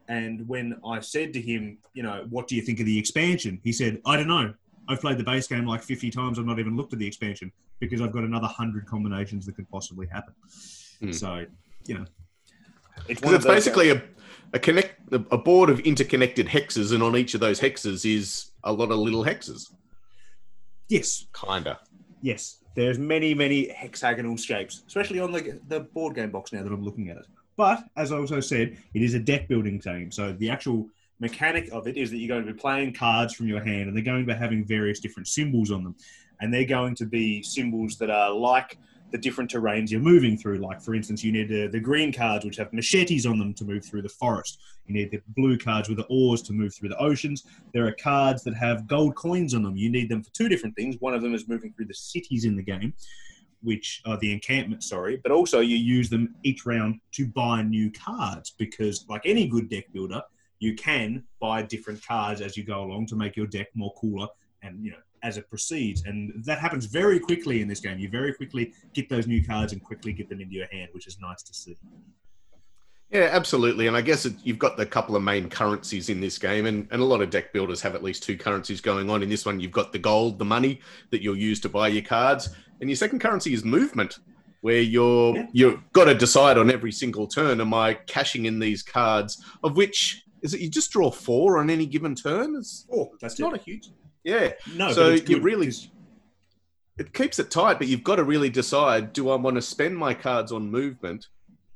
[0.08, 3.60] And when I said to him, you know, what do you think of the expansion?
[3.64, 4.54] He said, I don't know.
[4.90, 6.38] I've played the base game like 50 times.
[6.38, 9.70] I've not even looked at the expansion because I've got another 100 combinations that could
[9.70, 10.34] possibly happen.
[11.00, 11.12] Hmm.
[11.12, 11.46] So,
[11.86, 12.04] you know.
[13.08, 14.02] It's, it's basically a,
[14.52, 18.72] a connect a board of interconnected hexes, and on each of those hexes is a
[18.72, 19.72] lot of little hexes.
[20.88, 21.26] Yes.
[21.32, 21.80] Kinda.
[22.20, 22.58] Yes.
[22.74, 26.84] There's many, many hexagonal shapes, especially on the, the board game box now that I'm
[26.84, 27.26] looking at it.
[27.56, 30.10] But as I also said, it is a deck building game.
[30.10, 30.88] So the actual
[31.20, 33.96] mechanic of it is that you're going to be playing cards from your hand and
[33.96, 35.94] they're going to be having various different symbols on them.
[36.40, 38.78] And they're going to be symbols that are like
[39.10, 40.58] the different terrains you're moving through.
[40.58, 43.64] Like, for instance, you need uh, the green cards, which have machetes on them to
[43.64, 44.60] move through the forest.
[44.86, 47.44] You need the blue cards with the oars to move through the oceans.
[47.74, 49.76] There are cards that have gold coins on them.
[49.76, 50.96] You need them for two different things.
[51.00, 52.94] One of them is moving through the cities in the game,
[53.62, 57.90] which are the encampment, sorry, but also you use them each round to buy new
[57.90, 60.22] cards because, like any good deck builder,
[60.60, 64.28] you can buy different cards as you go along to make your deck more cooler
[64.62, 66.04] and you know as it proceeds.
[66.04, 67.98] And that happens very quickly in this game.
[67.98, 71.06] You very quickly get those new cards and quickly get them into your hand, which
[71.06, 71.76] is nice to see.
[73.10, 73.88] Yeah, absolutely.
[73.88, 76.86] And I guess it, you've got the couple of main currencies in this game, and,
[76.92, 79.22] and a lot of deck builders have at least two currencies going on.
[79.22, 80.80] In this one, you've got the gold, the money
[81.10, 82.50] that you'll use to buy your cards,
[82.80, 84.20] and your second currency is movement,
[84.60, 85.46] where you're yeah.
[85.52, 89.44] you've got to decide on every single turn: am I cashing in these cards?
[89.64, 90.60] Of which is it?
[90.60, 92.56] You just draw four on any given turn.
[92.56, 93.90] It's, oh, that's not a huge.
[94.24, 94.52] Yeah.
[94.74, 95.72] No, so you really
[96.98, 99.96] it keeps it tight, but you've got to really decide: do I want to spend
[99.96, 101.28] my cards on movement,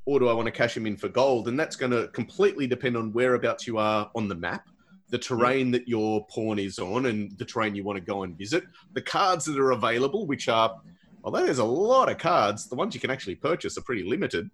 [0.04, 1.48] or do I want to cash them in for gold?
[1.48, 4.68] And that's going to completely depend on whereabouts you are on the map,
[5.08, 8.36] the terrain that your pawn is on, and the terrain you want to go and
[8.36, 10.80] visit, the cards that are available, which are
[11.24, 14.50] although there's a lot of cards, the ones you can actually purchase are pretty limited.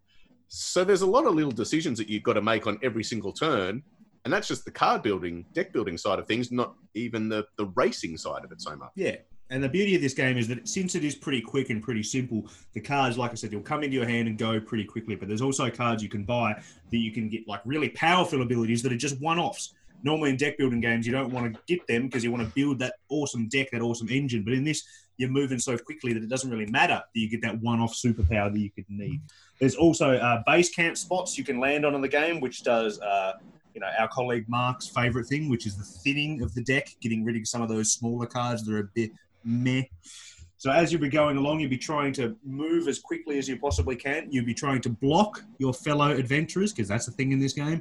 [0.48, 3.32] So there's a lot of little decisions that you've got to make on every single
[3.32, 3.82] turn.
[4.24, 7.66] And that's just the card building, deck building side of things, not even the, the
[7.74, 8.90] racing side of it so much.
[8.94, 9.16] Yeah.
[9.50, 12.04] And the beauty of this game is that since it is pretty quick and pretty
[12.04, 15.16] simple, the cards, like I said, will come into your hand and go pretty quickly.
[15.16, 16.52] But there's also cards you can buy
[16.90, 19.74] that you can get like really powerful abilities that are just one offs.
[20.02, 22.54] Normally in deck building games, you don't want to get them because you want to
[22.54, 24.44] build that awesome deck, that awesome engine.
[24.44, 24.84] But in this,
[25.16, 27.92] you're moving so quickly that it doesn't really matter that you get that one off
[27.92, 29.20] superpower that you could need.
[29.58, 33.00] There's also uh, base camp spots you can land on in the game, which does.
[33.00, 33.32] Uh,
[33.74, 37.24] you know, our colleague Mark's favorite thing, which is the thinning of the deck, getting
[37.24, 39.10] rid of some of those smaller cards that are a bit
[39.44, 39.82] meh.
[40.56, 43.58] So as you'll be going along, you'll be trying to move as quickly as you
[43.58, 44.28] possibly can.
[44.30, 47.80] You'll be trying to block your fellow adventurers because that's the thing in this game.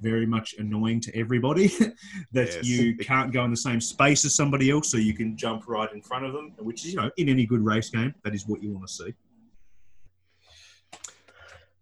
[0.00, 1.68] Very much annoying to everybody
[2.32, 2.64] that Yes.
[2.64, 5.90] you can't go in the same space as somebody else, so you can jump right
[5.92, 6.52] in front of them.
[6.58, 8.92] Which is, you know, in any good race game, that is what you want to
[8.92, 9.14] see.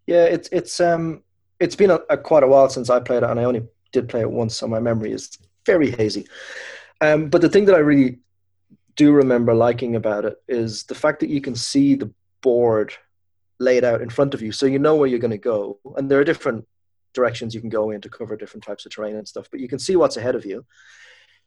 [0.07, 1.23] Yeah, it's it's um
[1.61, 4.09] it's been a, a quite a while since I played it, and I only did
[4.09, 5.31] play it once, so my memory is
[5.65, 6.27] very hazy.
[7.01, 8.19] Um, but the thing that I really
[8.95, 12.95] do remember liking about it is the fact that you can see the board
[13.59, 16.11] laid out in front of you, so you know where you're going to go, and
[16.11, 16.67] there are different
[17.15, 19.69] directions you can go in to cover different types of terrain and stuff, but you
[19.69, 20.65] can see what's ahead of you.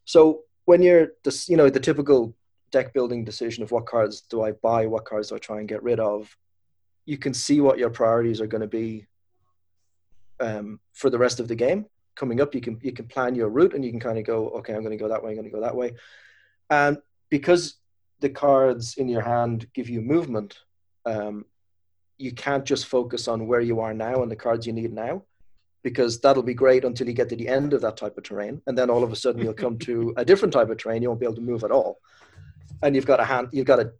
[0.05, 2.35] So when you're this, you know, the typical
[2.71, 5.67] deck building decision of what cards do I buy, what cards do I try and
[5.67, 6.35] get rid of,
[7.05, 9.05] you can see what your priorities are going to be
[10.39, 11.85] um, for the rest of the game
[12.15, 12.53] coming up.
[12.53, 14.81] You can you can plan your route and you can kind of go, okay, I'm
[14.81, 15.93] going to go that way, I'm going to go that way,
[16.69, 16.97] and
[17.29, 17.75] because
[18.19, 20.59] the cards in your hand give you movement,
[21.05, 21.45] um,
[22.17, 25.23] you can't just focus on where you are now and the cards you need now,
[25.83, 28.61] because that'll be great until you get to the end of that type of terrain,
[28.67, 31.01] and then all of a sudden you'll come to a different type of terrain.
[31.01, 32.01] You won't be able to move at all,
[32.83, 33.91] and you've got a hand, you've got a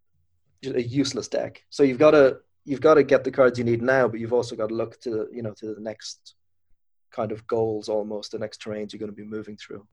[0.65, 1.63] a useless deck.
[1.69, 2.39] So you've got to
[2.69, 4.99] you've got to get the cards you need now, but you've also got to look
[5.01, 6.35] to you know to the next
[7.11, 9.85] kind of goals almost, the next terrains you're going to be moving through.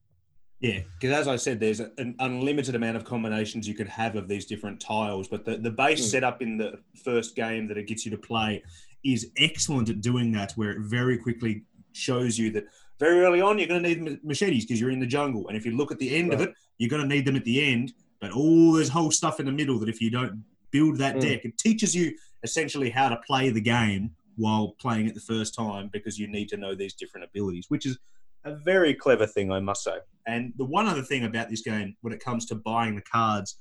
[0.60, 4.26] Yeah, because as I said, there's an unlimited amount of combinations you could have of
[4.28, 6.10] these different tiles, but the, the base Mm.
[6.10, 8.62] setup in the first game that it gets you to play
[9.04, 11.62] is excellent at doing that, where it very quickly
[11.92, 12.64] shows you that
[12.98, 15.56] very early on you're going to need ma- machetes because you're in the jungle, and
[15.56, 17.62] if you look at the end of it, you're going to need them at the
[17.72, 17.92] end.
[18.20, 21.20] But all this whole stuff in the middle that if you don't build that Mm.
[21.20, 22.12] deck, it teaches you
[22.46, 26.48] essentially how to play the game while playing it the first time because you need
[26.48, 27.98] to know these different abilities, which is
[28.44, 29.96] a very clever thing, I must say.
[30.26, 33.58] And the one other thing about this game, when it comes to buying the cards,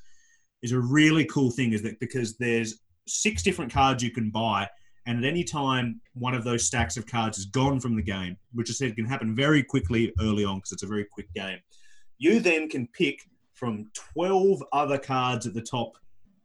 [0.61, 4.67] is a really cool thing is that because there's six different cards you can buy,
[5.07, 8.37] and at any time one of those stacks of cards is gone from the game,
[8.53, 11.59] which I said can happen very quickly early on because it's a very quick game.
[12.17, 13.19] You then can pick
[13.53, 15.93] from 12 other cards at the top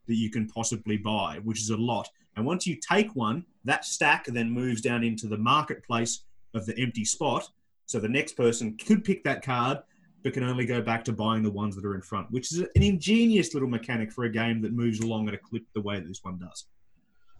[0.06, 2.08] that you can possibly buy, which is a lot.
[2.36, 6.24] And once you take one, that stack then moves down into the marketplace
[6.54, 7.48] of the empty spot.
[7.86, 9.78] So the next person could pick that card,
[10.22, 12.60] but can only go back to buying the ones that are in front, which is
[12.60, 15.96] an ingenious little mechanic for a game that moves along at a clip the way
[15.96, 16.66] that this one does.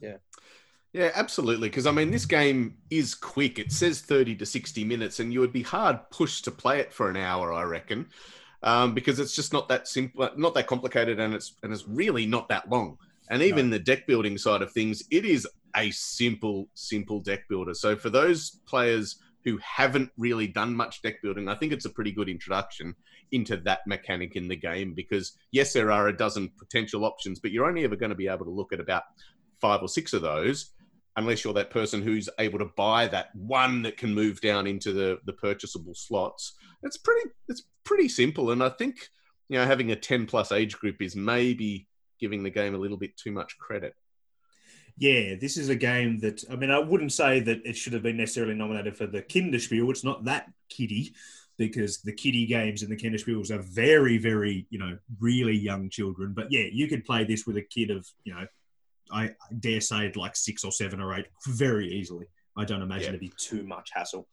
[0.00, 0.16] Yeah,
[0.92, 1.68] Yeah, absolutely.
[1.68, 3.58] Because I mean, this game is quick.
[3.58, 6.92] It says 30 to 60 minutes, and you would be hard pushed to play it
[6.92, 8.08] for an hour, I reckon,
[8.62, 12.26] um, because it's just not that simple, not that complicated, and it's and it's really
[12.26, 12.98] not that long.
[13.30, 17.74] And even the deck building side of things, it is a simple, simple deck builder.
[17.74, 21.90] So for those players who haven't really done much deck building, I think it's a
[21.90, 22.94] pretty good introduction
[23.32, 24.94] into that mechanic in the game.
[24.94, 28.28] Because yes, there are a dozen potential options, but you're only ever going to be
[28.28, 29.04] able to look at about
[29.60, 30.72] five or six of those
[31.16, 34.92] unless you're that person who's able to buy that one that can move down into
[34.92, 36.54] the, the purchasable slots.
[36.82, 38.50] It's pretty it's pretty simple.
[38.50, 39.08] And I think,
[39.48, 41.86] you know, having a 10 plus age group is maybe
[42.20, 43.94] giving the game a little bit too much credit.
[44.96, 48.02] Yeah, this is a game that I mean, I wouldn't say that it should have
[48.02, 49.90] been necessarily nominated for the Kinderspiel.
[49.90, 51.14] It's not that kiddie
[51.56, 56.32] because the kiddie games and the Kinderspiels are very, very, you know, really young children.
[56.34, 58.46] But yeah, you could play this with a kid of, you know,
[59.12, 62.26] I dare say like six or seven or eight very easily.
[62.56, 63.08] I don't imagine Yeah.
[63.10, 64.26] it'd be too much hassle.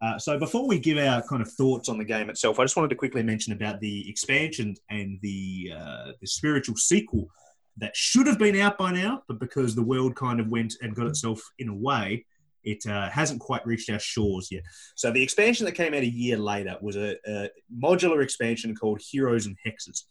[0.00, 2.76] Uh, so before we give our kind of thoughts on the game itself, I just
[2.76, 7.28] wanted to quickly mention about the expansion and the uh, the spiritual sequel
[7.76, 10.94] that should have been out by now, but because the world kind of went and
[10.94, 12.24] got itself in a way,
[12.62, 14.62] it uh, hasn't quite reached our shores yet.
[14.94, 19.00] So the expansion that came out a year later was a, a modular expansion called
[19.00, 20.02] Heroes and Hexes.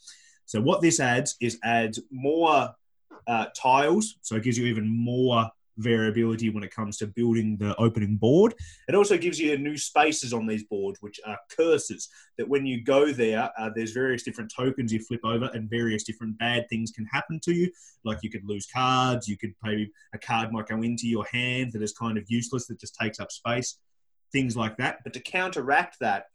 [0.45, 2.69] So what this adds is adds more
[3.27, 7.75] uh, tiles, so it gives you even more variability when it comes to building the
[7.77, 8.53] opening board.
[8.87, 12.09] It also gives you new spaces on these boards, which are curses.
[12.37, 16.03] That when you go there, uh, there's various different tokens you flip over, and various
[16.03, 17.71] different bad things can happen to you.
[18.03, 21.73] Like you could lose cards, you could maybe a card might go into your hand
[21.73, 23.77] that is kind of useless, that just takes up space,
[24.31, 24.99] things like that.
[25.03, 26.25] But to counteract that,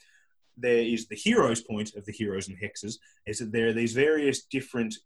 [0.61, 3.93] there is the hero's point of the heroes and hexes is that there are these
[3.93, 4.97] various different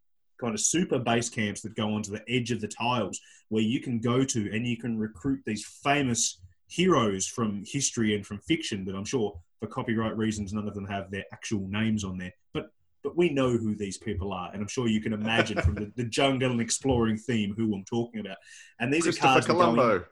[0.41, 3.80] kind of super base camps that go onto the edge of the tiles where you
[3.80, 8.85] can go to and you can recruit these famous heroes from history and from fiction
[8.85, 12.33] that I'm sure for copyright reasons none of them have their actual names on there.
[12.53, 12.70] But
[13.03, 15.93] but we know who these people are, and I'm sure you can imagine from the,
[15.97, 18.37] the jungle and exploring theme who I'm talking about.
[18.78, 19.47] And these are cards.
[19.47, 19.99] Colombo.
[19.99, 20.05] Going,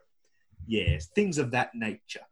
[0.66, 2.24] yes, things of that nature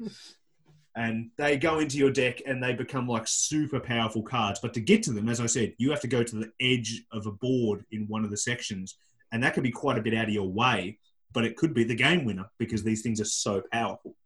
[0.98, 4.58] and they go into your deck and they become like super powerful cards.
[4.60, 7.04] But to get to them, as I said, you have to go to the edge
[7.12, 8.96] of a board in one of the sections,
[9.30, 10.98] and that could be quite a bit out of your way,
[11.32, 14.16] but it could be the game winner because these things are so powerful.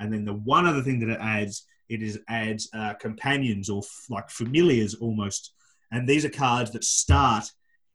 [0.00, 3.78] And then the one other thing that it adds, it is adds uh, companions or
[3.84, 5.52] f- like familiars almost,
[5.92, 7.44] and these are cards that start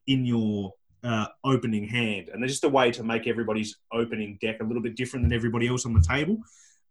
[0.08, 0.72] in your
[1.04, 4.82] uh, opening hand, and they're just a way to make everybody's opening deck a little
[4.82, 6.38] bit different than everybody else on the table.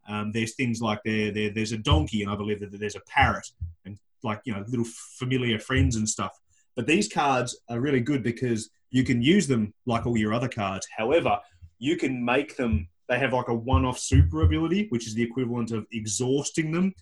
[0.09, 3.00] Um, there's things like there, there, there's a donkey, and I believe that there's a
[3.07, 3.46] parrot,
[3.84, 4.86] and like you know little
[5.18, 6.38] familiar friends and stuff.
[6.74, 10.48] But these cards are really good because you can use them like all your other
[10.48, 10.86] cards.
[10.96, 11.38] However,
[11.78, 12.88] you can make them.
[13.09, 16.94] They have like a one-off super ability, which is the equivalent of exhausting them,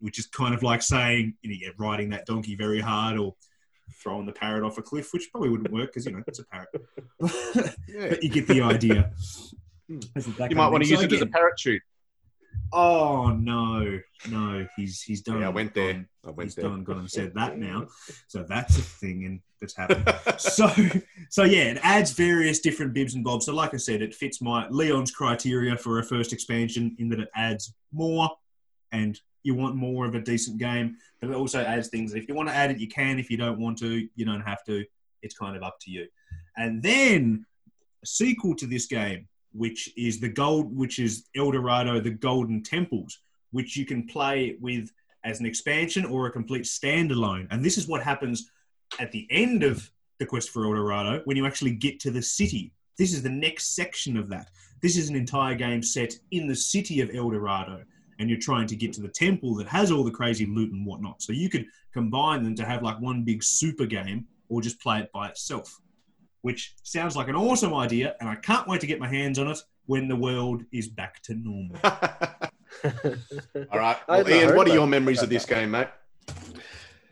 [0.00, 3.34] which is kind of like saying you know, riding that donkey very hard or
[3.94, 6.44] throwing the parrot off a cliff, which probably wouldn't work because you know it's a
[6.44, 6.68] parrot.
[8.08, 9.12] But you get the idea.
[9.88, 11.82] You might want to use it as a parachute.
[12.72, 13.98] Oh no,
[14.28, 15.40] no, he's he's done.
[15.40, 15.92] Yeah, I went there.
[15.92, 16.64] gone- I went he's there.
[16.64, 17.86] done, gone and said that now.
[18.28, 20.12] So that's a thing and that's happened.
[20.40, 20.68] so
[21.30, 23.46] so yeah, it adds various different bibs and bobs.
[23.46, 27.20] So like I said, it fits my Leon's criteria for a first expansion in that
[27.20, 28.28] it adds more
[28.92, 32.14] and you want more of a decent game, but it also adds things.
[32.14, 33.18] If you want to add it, you can.
[33.20, 34.84] If you don't want to, you don't have to.
[35.22, 36.08] It's kind of up to you.
[36.56, 37.46] And then
[38.02, 42.62] a sequel to this game, which is the gold, which is El Dorado, the Golden
[42.62, 43.18] Temples,
[43.52, 44.90] which you can play with
[45.24, 47.46] as an expansion or a complete standalone.
[47.50, 48.50] And this is what happens
[48.98, 52.22] at the end of the quest for El Dorado when you actually get to the
[52.22, 52.72] city.
[52.98, 54.50] This is the next section of that.
[54.82, 57.82] This is an entire game set in the city of El Dorado,
[58.18, 60.86] and you're trying to get to the temple that has all the crazy loot and
[60.86, 61.22] whatnot.
[61.22, 65.00] So you could combine them to have like one big super game, or just play
[65.00, 65.80] it by itself
[66.46, 69.48] which sounds like an awesome idea, and I can't wait to get my hands on
[69.48, 71.76] it when the world is back to normal.
[73.72, 73.96] All right.
[74.06, 75.54] Well, Ian, what are your memories of this that.
[75.60, 75.88] game, mate?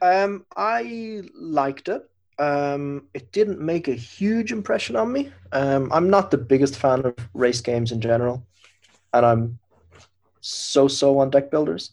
[0.00, 2.08] Um, I liked it.
[2.38, 5.32] Um, it didn't make a huge impression on me.
[5.50, 8.46] Um, I'm not the biggest fan of race games in general,
[9.12, 9.58] and I'm
[10.42, 11.90] so-so on deck builders.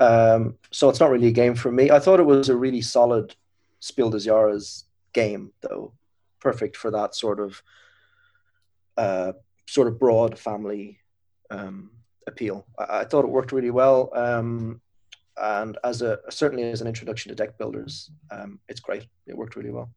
[0.00, 1.92] Um, so it's not really a game for me.
[1.92, 3.36] I thought it was a really solid
[3.78, 5.92] Spiel des Jahres game, though,
[6.44, 7.62] perfect for that sort of
[8.96, 9.32] uh,
[9.66, 10.98] sort of broad family
[11.50, 11.90] um,
[12.26, 12.66] appeal.
[12.78, 14.10] I, I thought it worked really well.
[14.14, 14.80] Um,
[15.36, 19.06] and as a certainly as an introduction to deck builders, um, it's great.
[19.26, 19.90] It worked really well.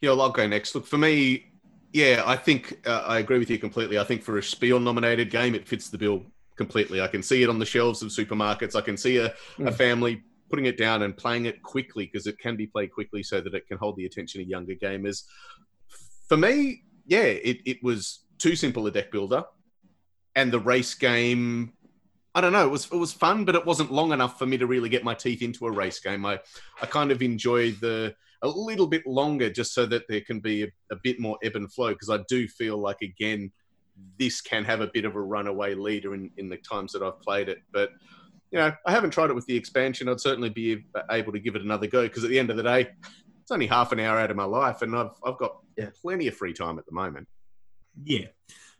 [0.00, 0.74] Yeah, well, I'll go next.
[0.74, 1.46] Look, for me,
[1.92, 3.98] yeah, I think uh, I agree with you completely.
[3.98, 6.22] I think for a Spiel nominated game, it fits the bill
[6.56, 7.00] completely.
[7.00, 8.76] I can see it on the shelves of supermarkets.
[8.76, 9.74] I can see a, a Mm.
[9.74, 13.40] family putting it down and playing it quickly because it can be played quickly so
[13.40, 15.24] that it can hold the attention of younger gamers.
[16.28, 19.44] For me, yeah, it, it was too simple a deck builder.
[20.36, 21.72] And the race game,
[22.34, 24.58] I don't know, it was it was fun, but it wasn't long enough for me
[24.58, 26.26] to really get my teeth into a race game.
[26.26, 26.40] I,
[26.82, 30.64] I kind of enjoy the a little bit longer just so that there can be
[30.64, 33.52] a, a bit more ebb and flow because I do feel like again
[34.18, 37.20] this can have a bit of a runaway leader in, in the times that I've
[37.20, 37.58] played it.
[37.72, 37.90] But
[38.54, 40.08] you know, I haven't tried it with the expansion.
[40.08, 42.62] I'd certainly be able to give it another go because at the end of the
[42.62, 42.86] day,
[43.42, 45.90] it's only half an hour out of my life, and I've I've got Yeah.
[46.00, 47.26] plenty of free time at the moment.
[48.04, 48.26] Yeah.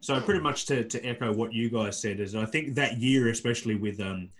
[0.00, 3.30] So pretty much to, to echo what you guys said is I think that year,
[3.30, 4.30] especially with um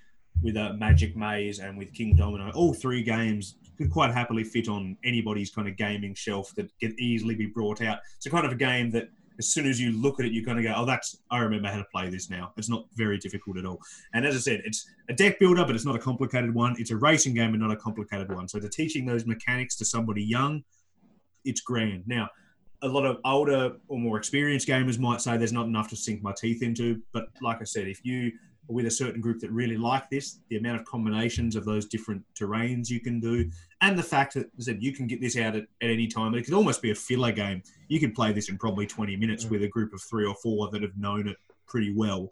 [0.40, 4.96] with uh, Magic Maze and with Kingdomino, all three games could quite happily fit on
[5.02, 7.98] anybody's kind of gaming shelf that can easily be brought out.
[8.16, 9.08] It's a kind of a game that
[9.38, 11.68] as soon as you look at it, you're going to go, oh, that's I remember
[11.68, 12.52] how to play this now.
[12.56, 13.80] It's not very difficult at all.
[14.12, 16.76] And as I said, it's a deck builder, but it's not a complicated one.
[16.78, 18.48] It's a racing game, but not a complicated one.
[18.48, 20.62] So to teaching those mechanics to somebody young,
[21.44, 22.04] it's grand.
[22.06, 22.28] Now,
[22.82, 26.22] a lot of older or more experienced gamers might say there's not enough to sink
[26.22, 27.00] my teeth into.
[27.12, 28.32] But like I said, if you
[28.68, 32.22] with a certain group that really like this, the amount of combinations of those different
[32.34, 33.50] terrains you can do,
[33.80, 36.34] and the fact that, said, you can get this out at, at any time.
[36.34, 37.62] It could almost be a filler game.
[37.88, 40.70] You could play this in probably 20 minutes with a group of three or four
[40.70, 41.36] that have known it
[41.66, 42.30] pretty well.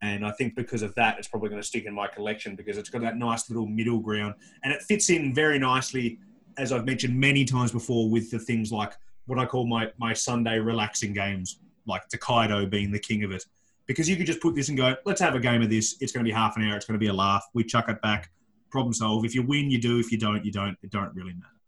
[0.00, 2.78] And I think because of that, it's probably going to stick in my collection because
[2.78, 6.18] it's got that nice little middle ground and it fits in very nicely,
[6.56, 8.92] as I've mentioned many times before, with the things like
[9.26, 13.44] what I call my, my Sunday relaxing games, like Tokaido being the king of it.
[13.88, 15.96] Because you could just put this and go, let's have a game of this.
[16.00, 16.76] It's going to be half an hour.
[16.76, 17.44] It's going to be a laugh.
[17.54, 18.30] We chuck it back,
[18.70, 19.24] problem solve.
[19.24, 19.98] If you win, you do.
[19.98, 20.76] If you don't, you don't.
[20.82, 21.58] It don't really matter.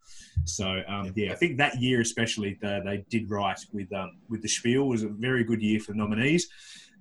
[0.44, 4.42] So um, yeah, I think that year especially they, they did right with um, with
[4.42, 6.48] the Spiel was a very good year for the nominees,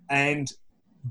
[0.10, 0.52] and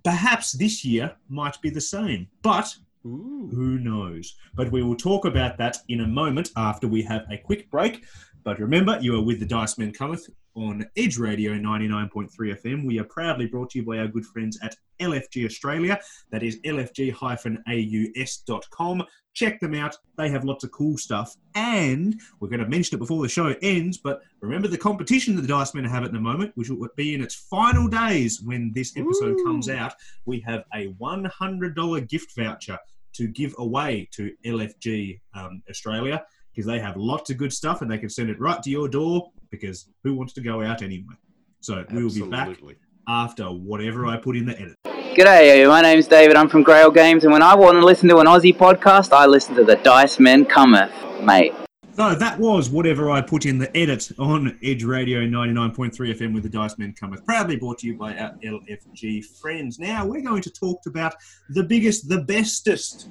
[0.05, 2.29] perhaps this year might be the same.
[2.43, 4.37] But who knows?
[4.55, 8.05] But we will talk about that in a moment after we have a quick break.
[8.45, 10.29] But remember, you are with the Dice Men Cometh
[10.59, 12.85] on Edge Radio 99.3 FM.
[12.85, 16.01] We are proudly brought to you by our good friends at LFG Australia.
[16.33, 17.15] That is lfg-aus.com.
[19.35, 19.97] Check them out.
[20.17, 21.37] They have lots of cool stuff.
[21.55, 25.43] And we're going to mention it before the show ends, but remember the competition that
[25.43, 28.73] the Dice Men have at the moment, which will be in its final days when
[28.75, 29.95] this episode comes out.
[30.27, 32.79] We have a $100 gift voucher
[33.15, 36.25] to give away to LFG um, Australia
[36.59, 38.89] because they have lots of good stuff and they can send it right to your
[38.89, 41.15] door because who wants to go out anyway?
[41.61, 42.49] So we will be back
[43.07, 44.75] after whatever I put in the edit.
[44.85, 46.35] G'day, my name's David.
[46.35, 49.27] I'm from Grail Games, and when I want to listen to an Aussie podcast, I
[49.27, 50.91] listen to the Dice Men Cometh,
[51.23, 51.55] mate.
[51.99, 56.45] So that was whatever I put in the edit on Edge Radio 99.3 FM with
[56.45, 57.25] the Dice Men Cometh.
[57.25, 59.81] Proudly brought to you by our LFG friends.
[59.81, 61.17] Now we're going to talk about
[61.49, 63.09] the biggest, the bestest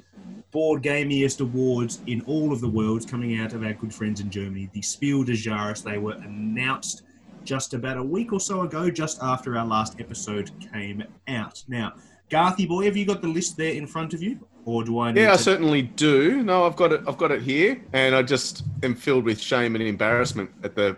[0.52, 4.30] board gamiest awards in all of the world coming out of our good friends in
[4.30, 5.82] Germany, the Spiel des Jahres.
[5.82, 7.02] They were announced
[7.44, 11.62] just about a week or so ago, just after our last episode came out.
[11.68, 11.92] Now,
[12.30, 14.40] Garthy boy, have you got the list there in front of you?
[14.64, 16.42] Or do I need Yeah, I to- certainly do.
[16.42, 17.00] No, I've got it.
[17.08, 20.96] I've got it here, and I just am filled with shame and embarrassment at the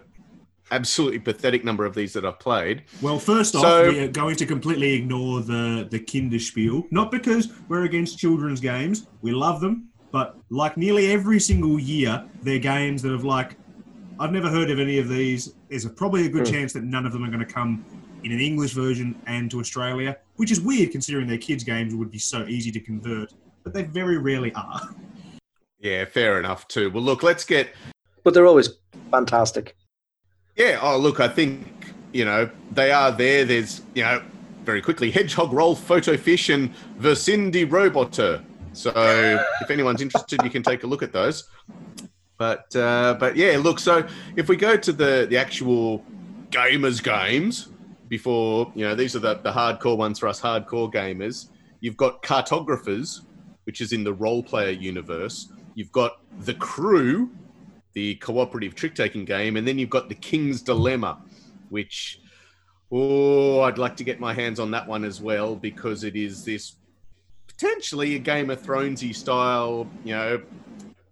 [0.72, 2.82] absolutely pathetic number of these that I've played.
[3.02, 7.48] Well, first off, So- we are going to completely ignore the the Kinderspiel, not because
[7.68, 9.06] we're against children's games.
[9.22, 13.56] We love them, but like nearly every single year, they're games that have like
[14.18, 15.54] I've never heard of any of these.
[15.70, 16.52] There's a, probably a good Hmm.
[16.52, 17.82] chance that none of them are going to come
[18.22, 22.10] in an English version and to Australia, which is weird considering their kids' games would
[22.10, 23.32] be so easy to convert,
[23.64, 24.80] but they very rarely are.
[25.78, 26.90] Yeah, fair enough too.
[26.90, 27.74] Well, look, let's get.
[28.22, 28.70] But they're always
[29.10, 29.76] fantastic.
[30.56, 30.78] Yeah.
[30.82, 33.44] Oh, look, I think you know they are there.
[33.44, 34.22] There's you know
[34.64, 38.42] very quickly Hedgehog Roll, Photo Fish, and Wir sind die Roboter.
[38.72, 38.92] So
[39.62, 41.48] if anyone's interested, you can take a look at those.
[42.36, 43.78] But uh, but yeah, look.
[43.78, 44.06] So
[44.36, 46.04] if we go to the the actual
[46.50, 47.68] gamers games
[48.08, 51.48] before you know these are the the hardcore ones for us hardcore gamers.
[51.80, 53.22] You've got cartographers,
[53.64, 55.52] which is in the role player universe.
[55.74, 57.30] You've got the crew,
[57.92, 61.18] the cooperative trick taking game, and then you've got the King's Dilemma,
[61.68, 62.20] which
[62.92, 66.44] oh, I'd like to get my hands on that one as well because it is
[66.44, 66.76] this
[67.46, 70.42] potentially a Game of Thronesy style, you know,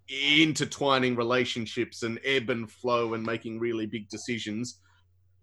[0.09, 4.79] intertwining relationships and ebb and flow and making really big decisions.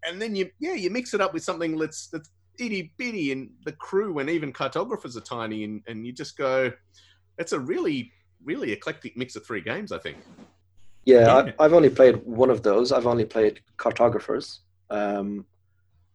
[0.04, 3.50] And then you, yeah, you mix it up with something that's that's itty bitty, and
[3.64, 6.72] the crew and even cartographers are tiny, and, and you just go,
[7.38, 8.12] it's a really,
[8.44, 10.18] really eclectic mix of three games, I think.
[11.04, 11.52] Yeah, Yeah.
[11.58, 12.92] I, I've only played one of those.
[12.92, 14.60] I've only played cartographers.
[14.90, 15.46] Um,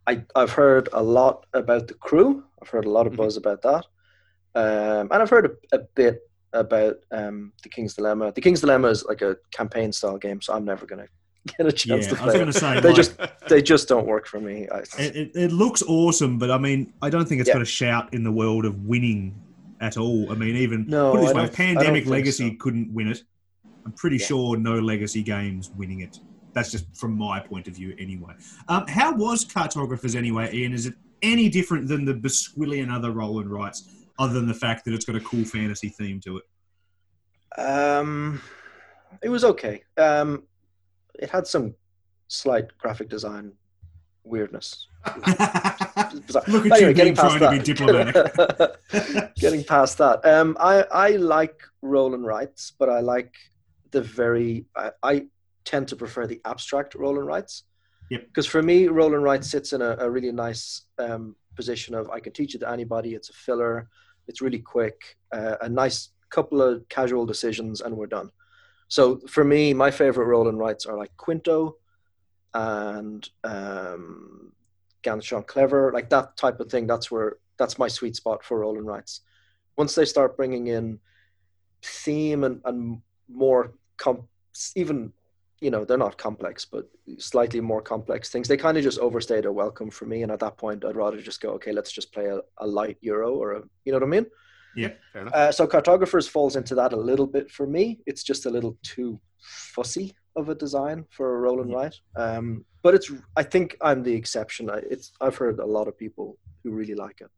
[0.06, 2.44] I, I've heard a lot about the crew.
[2.60, 3.16] I've heard a lot of Mhm.
[3.18, 3.84] buzz about that,
[4.54, 6.20] um, and I've heard a, a bit
[6.52, 8.32] about um, the King's Dilemma.
[8.32, 11.06] The King's Dilemma is like a campaign style game, so I'm never gonna
[11.58, 12.40] get a chance Yeah, to I was play.
[12.40, 14.68] going to say They like, just they just don't work for me.
[14.72, 17.54] I, It, it, looks awesome, but I mean, I don't think it's Yeah.
[17.54, 19.34] got a shout in the world of winning
[19.80, 20.30] at all.
[20.30, 22.50] I mean, even No, put it this I way, don't- if I don't Pandemic Legacy
[22.50, 22.56] so.
[22.60, 23.22] couldn't win it.
[23.84, 24.26] I'm pretty Yeah.
[24.26, 26.16] sure no Legacy games winning it.
[26.54, 28.34] That's just from my point of view, anyway.
[28.68, 30.72] Um, how was Cartographers anyway, Ian?
[30.74, 33.88] Is it any different than the Bisquilly and other roll and rights,
[34.18, 36.44] other than the fact that it's got a cool fantasy theme to it?
[37.60, 38.40] Um,
[39.22, 39.82] it was okay.
[39.96, 40.44] Um,
[41.18, 41.74] it had some
[42.28, 43.52] slight graphic design
[44.24, 44.86] weirdness.
[45.16, 49.34] Look at But you anyway, being trying to be diplomatic.
[49.36, 53.34] getting past that, um, I I like roll and rights, but I like
[53.90, 54.66] the very.
[54.76, 55.26] I, I
[55.64, 57.64] tend to prefer the abstract roll and rights.
[58.10, 58.26] Yep.
[58.26, 62.10] Because for me, roll and rights sits in a, a really nice um, position of
[62.10, 63.14] I can teach it to anybody.
[63.14, 63.88] It's a filler.
[64.28, 65.16] It's really quick.
[65.32, 68.30] Uh, a nice couple of casual decisions, and we're done.
[68.92, 71.76] So for me, my favorite roll and rights are like Qwinto
[72.52, 74.52] and um,
[75.02, 76.86] Ganz schön clever, like that type of thing.
[76.86, 79.22] That's where that's my sweet spot for roll and writes.
[79.78, 81.00] Once they start bringing in
[81.82, 84.28] theme and, and more com-
[84.76, 85.10] even
[85.62, 86.88] you know they're not complex but
[87.18, 90.40] slightly more complex things they kind of just overstay their welcome for me and at
[90.40, 93.52] that point i'd rather just go okay let's just play a, a light euro or
[93.52, 94.26] a you know what i mean
[94.76, 95.34] Yeah, fair enough.
[95.34, 98.76] uh, so cartographers falls into that a little bit for me it's just a little
[98.82, 103.76] too fussy of a design for a roll and write um, but it's i think
[103.82, 107.30] i'm the exception I, it's i've heard a lot of people who really like it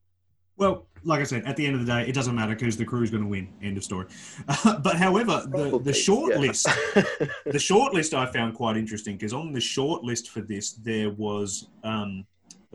[0.56, 2.84] Well, like I said, at the end of the day, it doesn't matter because the
[2.84, 3.46] crew's going to win.
[3.60, 4.06] End of story.
[4.86, 6.38] but however, the, the short yeah.
[6.46, 6.64] list,
[7.56, 11.10] the short list I found quite interesting because on the short list for this, there
[11.10, 11.46] was
[11.82, 12.10] um,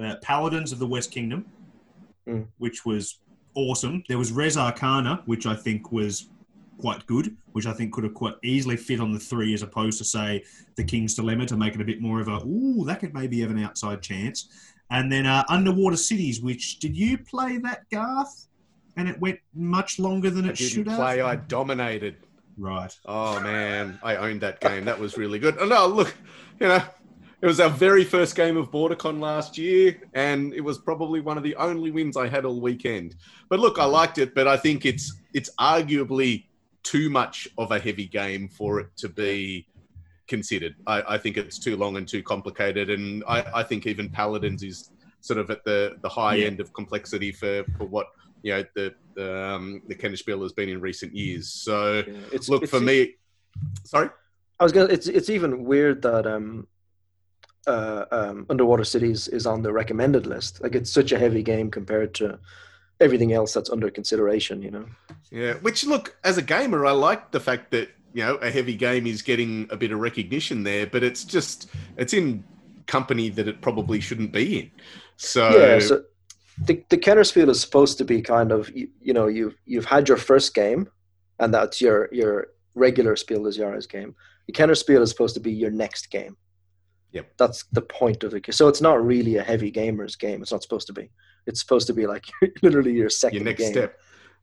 [0.03, 1.41] uh, Paladins of the West Kingdom,
[2.28, 2.47] Mm.
[2.57, 3.03] which was
[3.56, 4.04] awesome.
[4.08, 6.30] There was Res Arcana, which I think was
[6.80, 9.97] quite good, which I think could have quite easily fit on the three as opposed
[9.97, 10.43] to, say,
[10.76, 13.41] the King's Dilemma to make it a bit more of a, ooh, that could maybe
[13.41, 14.47] have an outside chance.
[14.89, 18.47] And then uh, Underwater Cities, which did you play that, Garth?
[18.97, 20.97] And it went much longer than it should have.
[20.97, 21.22] play.
[21.22, 22.18] I dominated.
[22.58, 22.93] Right.
[23.06, 24.84] Oh man, I owned that game.
[24.84, 25.56] That was really good.
[25.60, 26.14] Oh no, look,
[26.60, 26.84] you know,
[27.42, 31.38] it was our very first game of BorderCon last year, and it was probably one
[31.38, 33.16] of the only wins I had all weekend.
[33.50, 36.46] But look, I liked it, but I think it's it's arguably
[36.84, 39.68] too much of a heavy game for it to be
[40.28, 40.76] considered.
[40.88, 44.64] I, I think it's too long and too complicated, and I, I think even Paladins
[44.64, 46.48] is sort of at the the high Yeah.
[46.48, 48.08] end of complexity for for what
[48.44, 51.50] you know the the um, the Kennerspiel has been in recent years.
[51.50, 53.16] So Yeah, it's look it's for me.
[53.86, 54.10] Sorry.
[54.60, 54.90] I was gonna.
[54.90, 56.68] It's it's even weird that um,
[57.70, 60.61] uh, um, Underwater Cities is on the recommended list.
[60.61, 62.39] Like it's such a heavy game compared to
[62.99, 64.61] everything else that's under consideration.
[64.61, 64.86] You know.
[65.32, 68.76] Yeah, which look, as a gamer, I like the fact that you know a heavy
[68.76, 72.43] game is getting a bit of recognition there, but it's just it's in
[72.88, 74.72] company that it probably shouldn't be in.
[75.17, 75.80] So, yeah.
[75.80, 76.03] So
[76.65, 80.07] the the Kennerspiel is supposed to be kind of you, you know you've you've had
[80.07, 80.89] your first game,
[81.39, 84.15] and that's your your regular Spiel des Jahres game.
[84.47, 86.36] The Kennerspiel is supposed to be your next game.
[87.12, 87.34] Yep.
[87.38, 88.53] That's the point of it.
[88.53, 90.41] So it's not really a heavy gamers game.
[90.41, 91.10] It's not supposed to be.
[91.47, 92.26] It's supposed to be like
[92.62, 93.72] literally your second your next game.
[93.72, 93.99] step.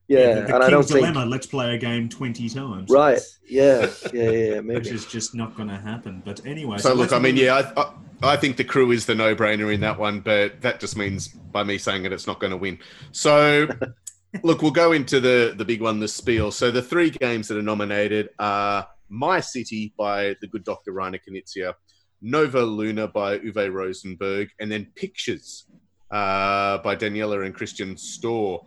[0.09, 2.91] Yeah, the, the and King's I don't think Dilemma, let's play a game 20 times.
[2.91, 3.21] Right.
[3.49, 3.91] Yeah.
[4.13, 4.23] Yeah.
[4.23, 4.31] Yeah.
[4.31, 6.23] yeah Which is just not going to happen.
[6.25, 6.79] But anyway.
[6.79, 7.93] So, look, I mean, yeah, I, I,
[8.23, 11.65] I think the crew is the no-brainer in that one, but that just means by
[11.65, 12.79] me saying it, it's not going to win.
[13.11, 13.69] So,
[14.43, 16.53] look, we'll go into the the big one, the Spiel.
[16.53, 20.93] So, the three games that are nominated are My City by the good Dr.
[20.93, 21.75] Reiner Knizia,
[22.27, 25.67] Nova Luna by Uwe Rosenberg, and then Pictures
[26.11, 28.65] uh, by Daniela and Christian Stöhr.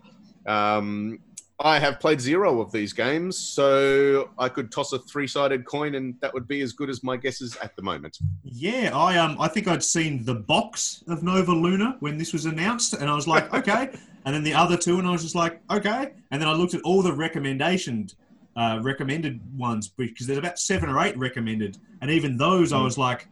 [0.48, 1.20] Um,
[1.60, 6.16] I have played zero of these games, so I could toss a three-sided coin, and
[6.22, 8.18] that would be as good as my guesses at the moment.
[8.46, 12.46] Yeah, I um, I think I'd seen the box of Nova Luna when this was
[12.46, 13.90] announced, and I was like, okay.
[14.24, 16.14] and then the other two, and I was just like, okay.
[16.32, 18.08] And then I looked at all the recommendation,
[18.56, 22.98] uh, recommended ones because there's about seven or eight recommended, and even those, I was
[22.98, 23.28] like,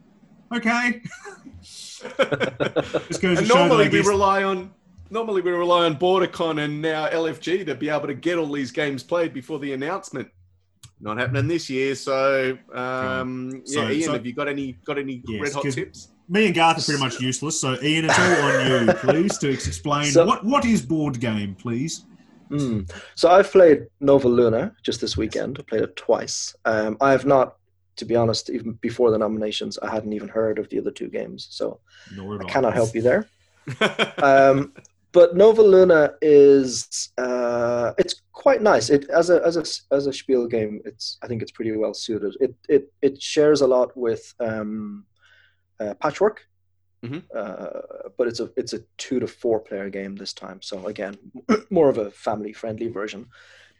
[0.54, 1.02] okay.
[1.62, 4.72] Just goes and show that I normally we rely on
[5.10, 8.70] normally we rely on BorderCon and now LFG to be able to get all these
[8.70, 10.28] games played before the announcement.
[11.00, 14.98] Not happening this year, so um, So- yeah, Ian, so- have you got any got
[14.98, 16.08] any Yes, red hot tips?
[16.30, 19.48] Me and Garth are pretty much useless, so Ian, it's all on you, please, to
[19.48, 22.04] explain So- what what is board game, please.
[22.50, 22.90] Mm.
[23.14, 25.58] So I've played Nova Luna just this weekend.
[25.58, 26.56] I played it twice.
[26.64, 27.57] Um, I have not,
[27.98, 31.08] to be honest, even before the nominations, I hadn't even heard of the other two
[31.08, 31.48] games.
[31.50, 31.80] So
[32.16, 33.28] Nor I cannot help you there.
[34.22, 34.72] um,
[35.12, 38.88] but Nova Luna is uh, it's quite nice.
[38.90, 41.94] It as a as a as a Spiel game, it's I think it's pretty well
[41.94, 42.36] suited.
[42.40, 45.04] It it it shares a lot with um,
[45.80, 46.46] uh, Patchwork,
[47.04, 47.22] Mhm.
[47.34, 47.80] uh,
[48.16, 50.60] but it's a it's a two to four player game this time.
[50.62, 51.16] So again,
[51.70, 53.26] more of a family friendly version.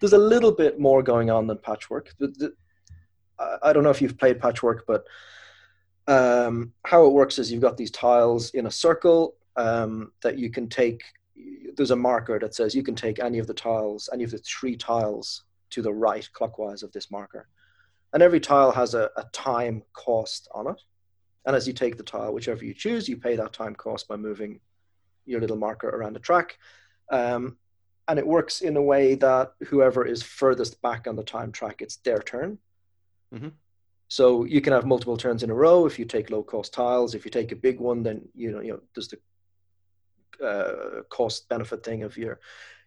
[0.01, 2.15] There's a little bit more going on than Patchwork.
[2.19, 2.53] The, the,
[3.39, 5.05] I- don't know if you've played Patchwork, but
[6.07, 10.51] um, how it works is you've got these tiles in a circle um, that you
[10.51, 11.03] can take.
[11.77, 14.39] There's a marker that says you can take any of the tiles, any of the
[14.39, 17.49] three tiles to the right clockwise of this marker.
[18.13, 20.81] And every tile has a, a time cost on it.
[21.45, 24.17] And as you take the tile, whichever you choose, you pay that time cost by
[24.17, 24.61] moving
[25.27, 26.59] your little marker around the track.
[27.11, 27.59] Um,
[28.09, 31.83] and it works in a way that whoever is furthest back on the time track,
[31.83, 32.59] it's their turn.
[33.35, 33.53] Mhm.
[34.09, 37.15] So you can have multiple turns in a row if you take low cost tiles.
[37.15, 39.19] If you take a big one, then you know you know there's the
[40.45, 42.41] uh, cost benefit thing of your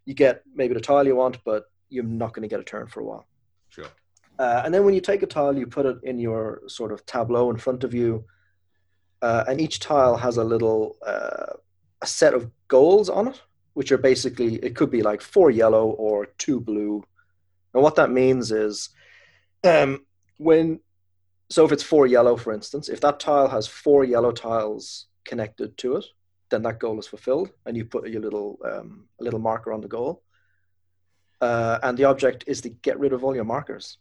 [0.05, 2.87] you get maybe the tile you want, but you're not going to get a turn
[2.87, 3.25] for a while.
[3.69, 3.85] sure.
[4.39, 7.05] Uh, and then when you take a tile, you put it in your sort of
[7.05, 8.25] tableau in front of you,
[9.21, 11.53] uh, and each tile has a little uh,
[12.01, 13.41] a set of goals on it.
[13.73, 17.03] which are basically it could be like four yellow or two blue.
[17.73, 18.89] And what that means is
[19.63, 20.05] um,
[20.41, 20.79] when
[21.49, 25.77] so if it's four yellow, for instance, if that tile has four yellow tiles connected
[25.77, 26.05] to it,
[26.49, 29.81] then that goal is fulfilled, and you put your little um, a little marker on
[29.81, 30.23] the goal.
[31.41, 33.97] Uh, and the object is to get rid of all your markers.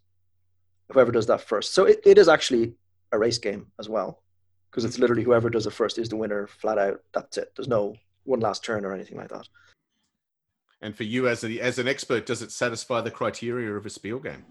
[0.92, 1.72] Whoever does that first.
[1.72, 2.74] So it, it is actually
[3.12, 4.22] a race game as well,
[4.70, 7.00] because it's literally whoever does it first is the winner, flat out.
[7.12, 7.52] That's it.
[7.56, 9.48] There's no one last turn or anything like that.
[10.82, 13.90] And for you as a, as an expert, does it satisfy the criteria of a
[13.90, 14.44] Spiel game?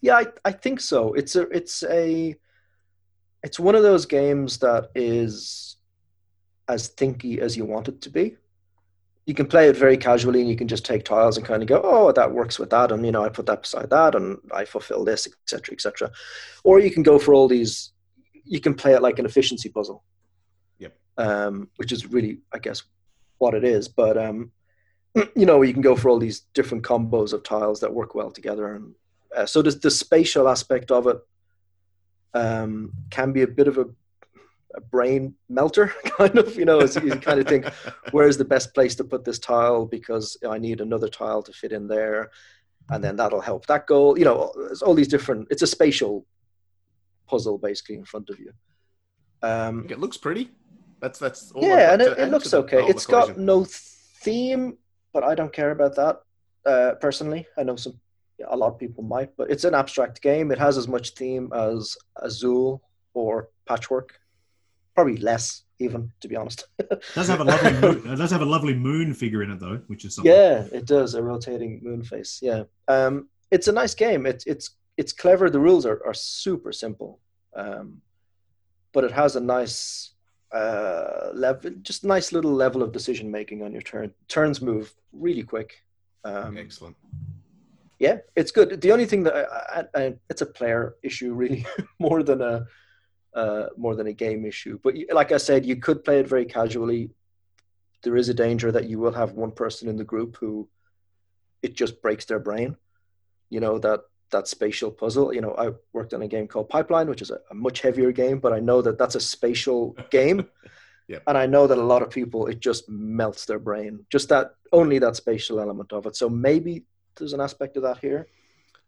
[0.00, 1.14] Yeah, I, I think so.
[1.14, 2.36] It's a it's a
[3.42, 5.76] it's one of those games that is
[6.68, 8.36] as thinky as you want it to be.
[9.26, 11.68] You can play it very casually and you can just take tiles and kind of
[11.68, 14.38] go, oh, that works with that, and you know, I put that beside that, and
[14.52, 16.10] I fulfill this, etc., etc.
[16.62, 17.92] Or you can go for all these.
[18.44, 20.04] You can play it like an efficiency puzzle.
[20.78, 20.96] Yep.
[21.16, 22.82] Um, which is really, I guess,
[23.38, 23.88] what it is.
[23.88, 24.52] But um,
[25.36, 28.30] you know, you can go for all these different combos of tiles that work well
[28.30, 28.94] together, and
[29.36, 31.18] uh, so the spatial aspect of it
[32.34, 33.86] um, can be a bit of a,
[34.74, 36.56] a, brain melter, kind of.
[36.56, 37.66] You know, as you kind of think,
[38.10, 41.72] where's the best place to put this tile because I need another tile to fit
[41.72, 42.30] in there,
[42.90, 44.18] and then that'll help that goal.
[44.18, 45.48] You know, it's all these different.
[45.50, 46.26] It's a spatial
[47.26, 48.52] puzzle basically in front of you.
[49.42, 50.50] Um, it looks pretty.
[51.00, 52.84] That's that's yeah, and it, it looks okay.
[52.86, 54.78] It's got no theme,
[55.12, 56.22] but I don't care about that
[56.64, 57.46] uh, personally.
[57.58, 58.00] I know some
[58.48, 60.50] a lot of people might, but it's an abstract game.
[60.50, 62.82] It has as much theme as Azul
[63.14, 64.18] or Patchwork,
[64.94, 66.66] probably less even to be honest.
[66.78, 69.60] it does have a lovely moon, it does have a lovely moon figure in it
[69.60, 70.32] though, which is something.
[70.32, 72.40] Yeah, it does a rotating moon face.
[72.42, 74.26] Yeah, um, it's a nice game.
[74.26, 75.50] It's it's it's clever.
[75.50, 77.20] The rules are are super simple,
[77.54, 78.00] um,
[78.92, 80.12] but it has a nice
[80.52, 84.12] uh, level, just nice little level of decision making on your turn.
[84.28, 85.82] Turns move really quick.
[86.24, 86.96] Um, Excellent
[87.98, 88.80] yeah, it's good.
[88.80, 91.66] The only thing that I, I, I, it's a player issue really
[91.98, 92.66] more than a
[93.34, 94.78] uh, more than a game issue.
[94.82, 97.10] But like I said, you could play it very casually.
[98.02, 100.68] There is a danger that you will have one person in the group who
[101.62, 102.76] it just breaks their brain.
[103.50, 105.32] You know that that spatial puzzle.
[105.32, 108.12] You know, I worked on a game called Pipeline, which is a, a much heavier
[108.12, 110.48] game, but I know that that's a spatial game.
[111.06, 111.22] Yep.
[111.26, 114.06] And I know that a lot of people, it just melts their brain.
[114.08, 116.16] Just that only that spatial element of it.
[116.16, 116.84] So maybe
[117.16, 118.26] there's an aspect of that here.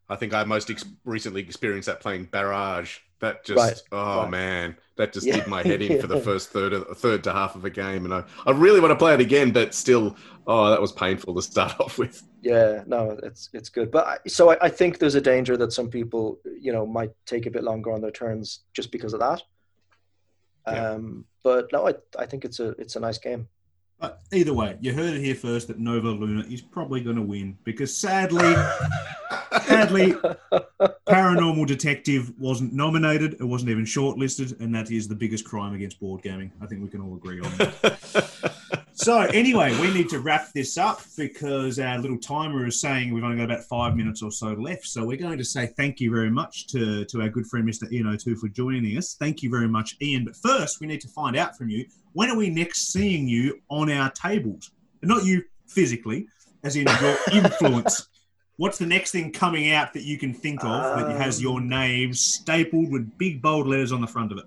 [0.09, 2.99] I think I most ex- recently experienced that playing Barrage.
[3.21, 3.83] That just, right.
[3.93, 4.31] oh right.
[4.31, 5.37] man, that just yeah.
[5.37, 6.01] did my head in yeah.
[6.01, 8.79] for the first third of, third to half of a game, and I, I really
[8.79, 10.17] want to play it again, but still,
[10.47, 12.23] oh, that was painful to start off with.
[12.43, 15.73] Yeah, no, it's it's good, but I, so I, I think there's a danger that
[15.73, 19.21] some people, you know, might take a bit longer on their turns just because of
[19.21, 19.43] that.
[20.67, 20.91] Yeah.
[20.91, 23.49] Um, but no, I I think it's a it's a nice game.
[23.99, 27.23] But either way, you heard it here first that Nova Luna is probably going to
[27.23, 28.41] win because sadly,
[29.67, 30.13] sadly,
[31.09, 33.35] Paranormal Detective wasn't nominated.
[33.41, 36.53] It wasn't even shortlisted, and that is the biggest crime against board gaming.
[36.61, 38.73] I think we can all agree on that.
[38.97, 43.25] so anyway, we need to wrap this up because our little timer is saying we've
[43.25, 44.87] only got about five minutes or so left.
[44.87, 47.93] So we're going to say thank you very much to, to our good friend Mr.
[47.93, 49.15] Ian O'Toole for joining us.
[49.15, 50.25] Thank you very much, Ian.
[50.25, 51.85] But first, we need to find out from you
[52.15, 54.71] when are we next seeing you on our tables?
[55.03, 56.27] Not you physically,
[56.65, 58.09] as in your influence.
[58.57, 61.61] What's the next thing coming out that you can think of um, that has your
[61.61, 64.47] name stapled with big bold letters on the front of it?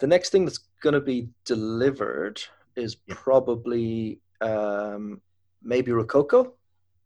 [0.00, 2.42] The next thing that's going to be delivered
[2.78, 3.18] is yep.
[3.18, 5.20] probably um,
[5.62, 6.54] maybe Rococo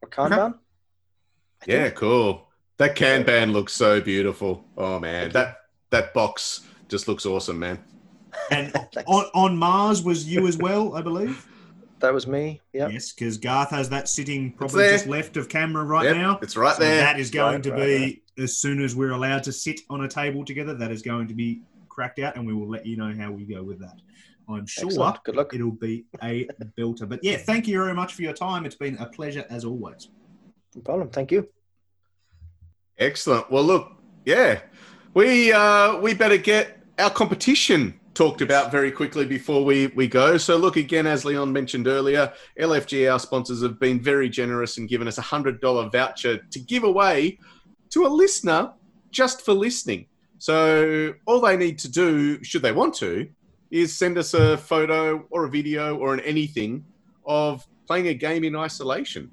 [0.02, 0.58] or Kanban.
[1.66, 2.48] Yeah, cool.
[2.78, 4.64] That Kanban looks so beautiful.
[4.76, 5.58] Oh man, that
[5.90, 7.78] that box just looks awesome, man.
[8.50, 8.74] And
[9.06, 11.46] on, on Mars was you as well, I believe.
[12.00, 12.60] That was me.
[12.72, 12.88] Yeah.
[12.88, 16.38] Yes, because Garth has that sitting probably just left of camera right yep, now.
[16.42, 16.96] It's right so there.
[16.96, 20.02] That is going right, to be right as soon as we're allowed to sit on
[20.04, 20.74] a table together.
[20.74, 23.44] That is going to be cracked out, and we will let you know how we
[23.44, 24.00] go with that.
[24.48, 25.24] I'm sure Excellent.
[25.24, 25.54] Good luck.
[25.54, 26.46] it'll be a
[26.78, 27.08] belter.
[27.08, 28.66] But yeah, thank you very much for your time.
[28.66, 30.08] It's been a pleasure as always.
[30.74, 31.08] No problem.
[31.10, 31.48] Thank you.
[32.98, 33.50] Excellent.
[33.50, 33.92] Well, look,
[34.24, 34.60] yeah,
[35.14, 40.36] we uh, we better get our competition talked about very quickly before we, we go.
[40.36, 44.88] So, look, again, as Leon mentioned earlier, LFG, our sponsors, have been very generous and
[44.88, 47.38] given us a $100 voucher to give away
[47.90, 48.72] to a listener
[49.10, 50.06] just for listening.
[50.38, 53.28] So, all they need to do, should they want to,
[53.72, 56.84] is send us a photo or a video or an anything
[57.26, 59.30] of playing a game in isolation.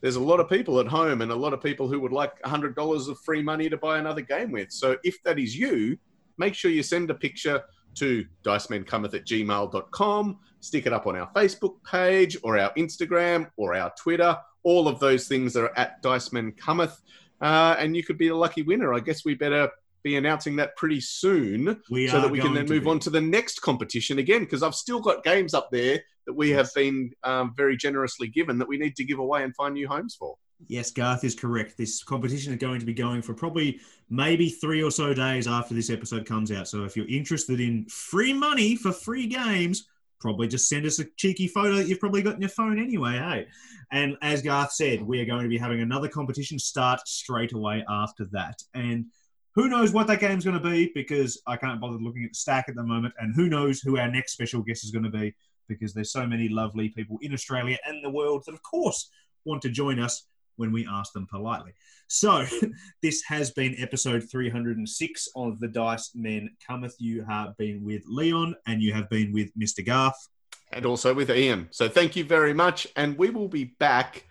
[0.00, 2.40] There's a lot of people at home and a lot of people who would like
[2.42, 4.70] $100 of free money to buy another game with.
[4.72, 5.98] So, if that is you,
[6.38, 7.62] make sure you send a picture
[7.96, 10.38] to dicemencometh at gmail.com.
[10.60, 14.38] Stick it up on our Facebook page or our Instagram or our Twitter.
[14.62, 16.96] All of those things are at Dicemen Cometh.
[17.40, 18.94] Uh, and you could be the lucky winner.
[18.94, 19.70] I guess we better
[20.02, 22.90] be announcing that pretty soon We so that we can then move be.
[22.90, 26.50] on to the next competition again because I've still got games up there that we
[26.50, 29.88] have been um, very generously given that we need to give away and find new
[29.88, 30.36] homes for.
[30.68, 31.78] Yes, Garth is correct.
[31.78, 33.80] This competition is going to be going for probably
[34.10, 36.68] maybe three or so days after this episode comes out.
[36.68, 39.86] So if you're interested in free money for free games,
[40.20, 43.12] probably just send us a cheeky photo that you've probably got in your phone anyway,
[43.12, 43.46] hey?
[43.90, 47.82] And as Garth said, we are going to be having another competition start straight away
[47.88, 48.62] after that.
[48.74, 49.06] And
[49.54, 52.36] who knows what that game's going to be because I can't bother looking at the
[52.36, 53.14] stack at the moment.
[53.18, 55.34] And who knows who our next special guest is going to be
[55.68, 59.10] because there's so many lovely people in Australia and the world that, of course,
[59.44, 60.26] want to join us
[60.56, 61.72] when we ask them politely.
[62.06, 62.44] So,
[63.02, 66.94] this has been episode 306 of The Dice Men Cometh.
[66.98, 69.84] You have been with Leon and you have been with Mr.
[69.84, 70.28] Garth.
[70.72, 71.68] And also with Ian.
[71.72, 72.86] So thank you very much.
[72.94, 74.26] And we will be back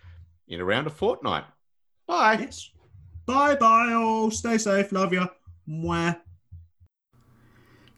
[0.47, 1.43] in around a fortnight.
[2.07, 2.37] Bye.
[2.39, 2.71] Yes.
[3.29, 4.31] Bye bye, all.
[4.31, 4.91] Stay safe.
[4.91, 5.29] Love you.
[5.69, 6.19] Mwah.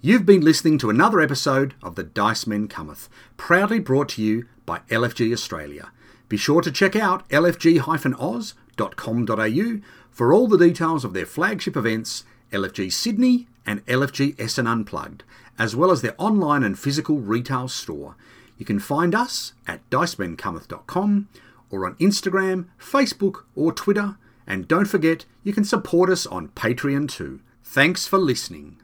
[0.02, 3.08] You've been listening to another episode of The Dice Men Cometh,
[3.38, 5.94] proudly brought to you by LFG Australia.
[6.28, 12.92] Be sure to check out lfg-oz.com.au for all the details of their flagship events, LFG
[12.92, 15.24] Sydney and LFG Essen Unplugged,
[15.58, 18.18] as well as their online and physical retail store.
[18.58, 21.30] You can find us at dicemencometh.com
[21.70, 24.18] or on Instagram, Facebook, or Twitter.
[24.52, 27.40] And don't forget, you can support us on Patreon too.
[27.64, 28.82] Thanks for listening.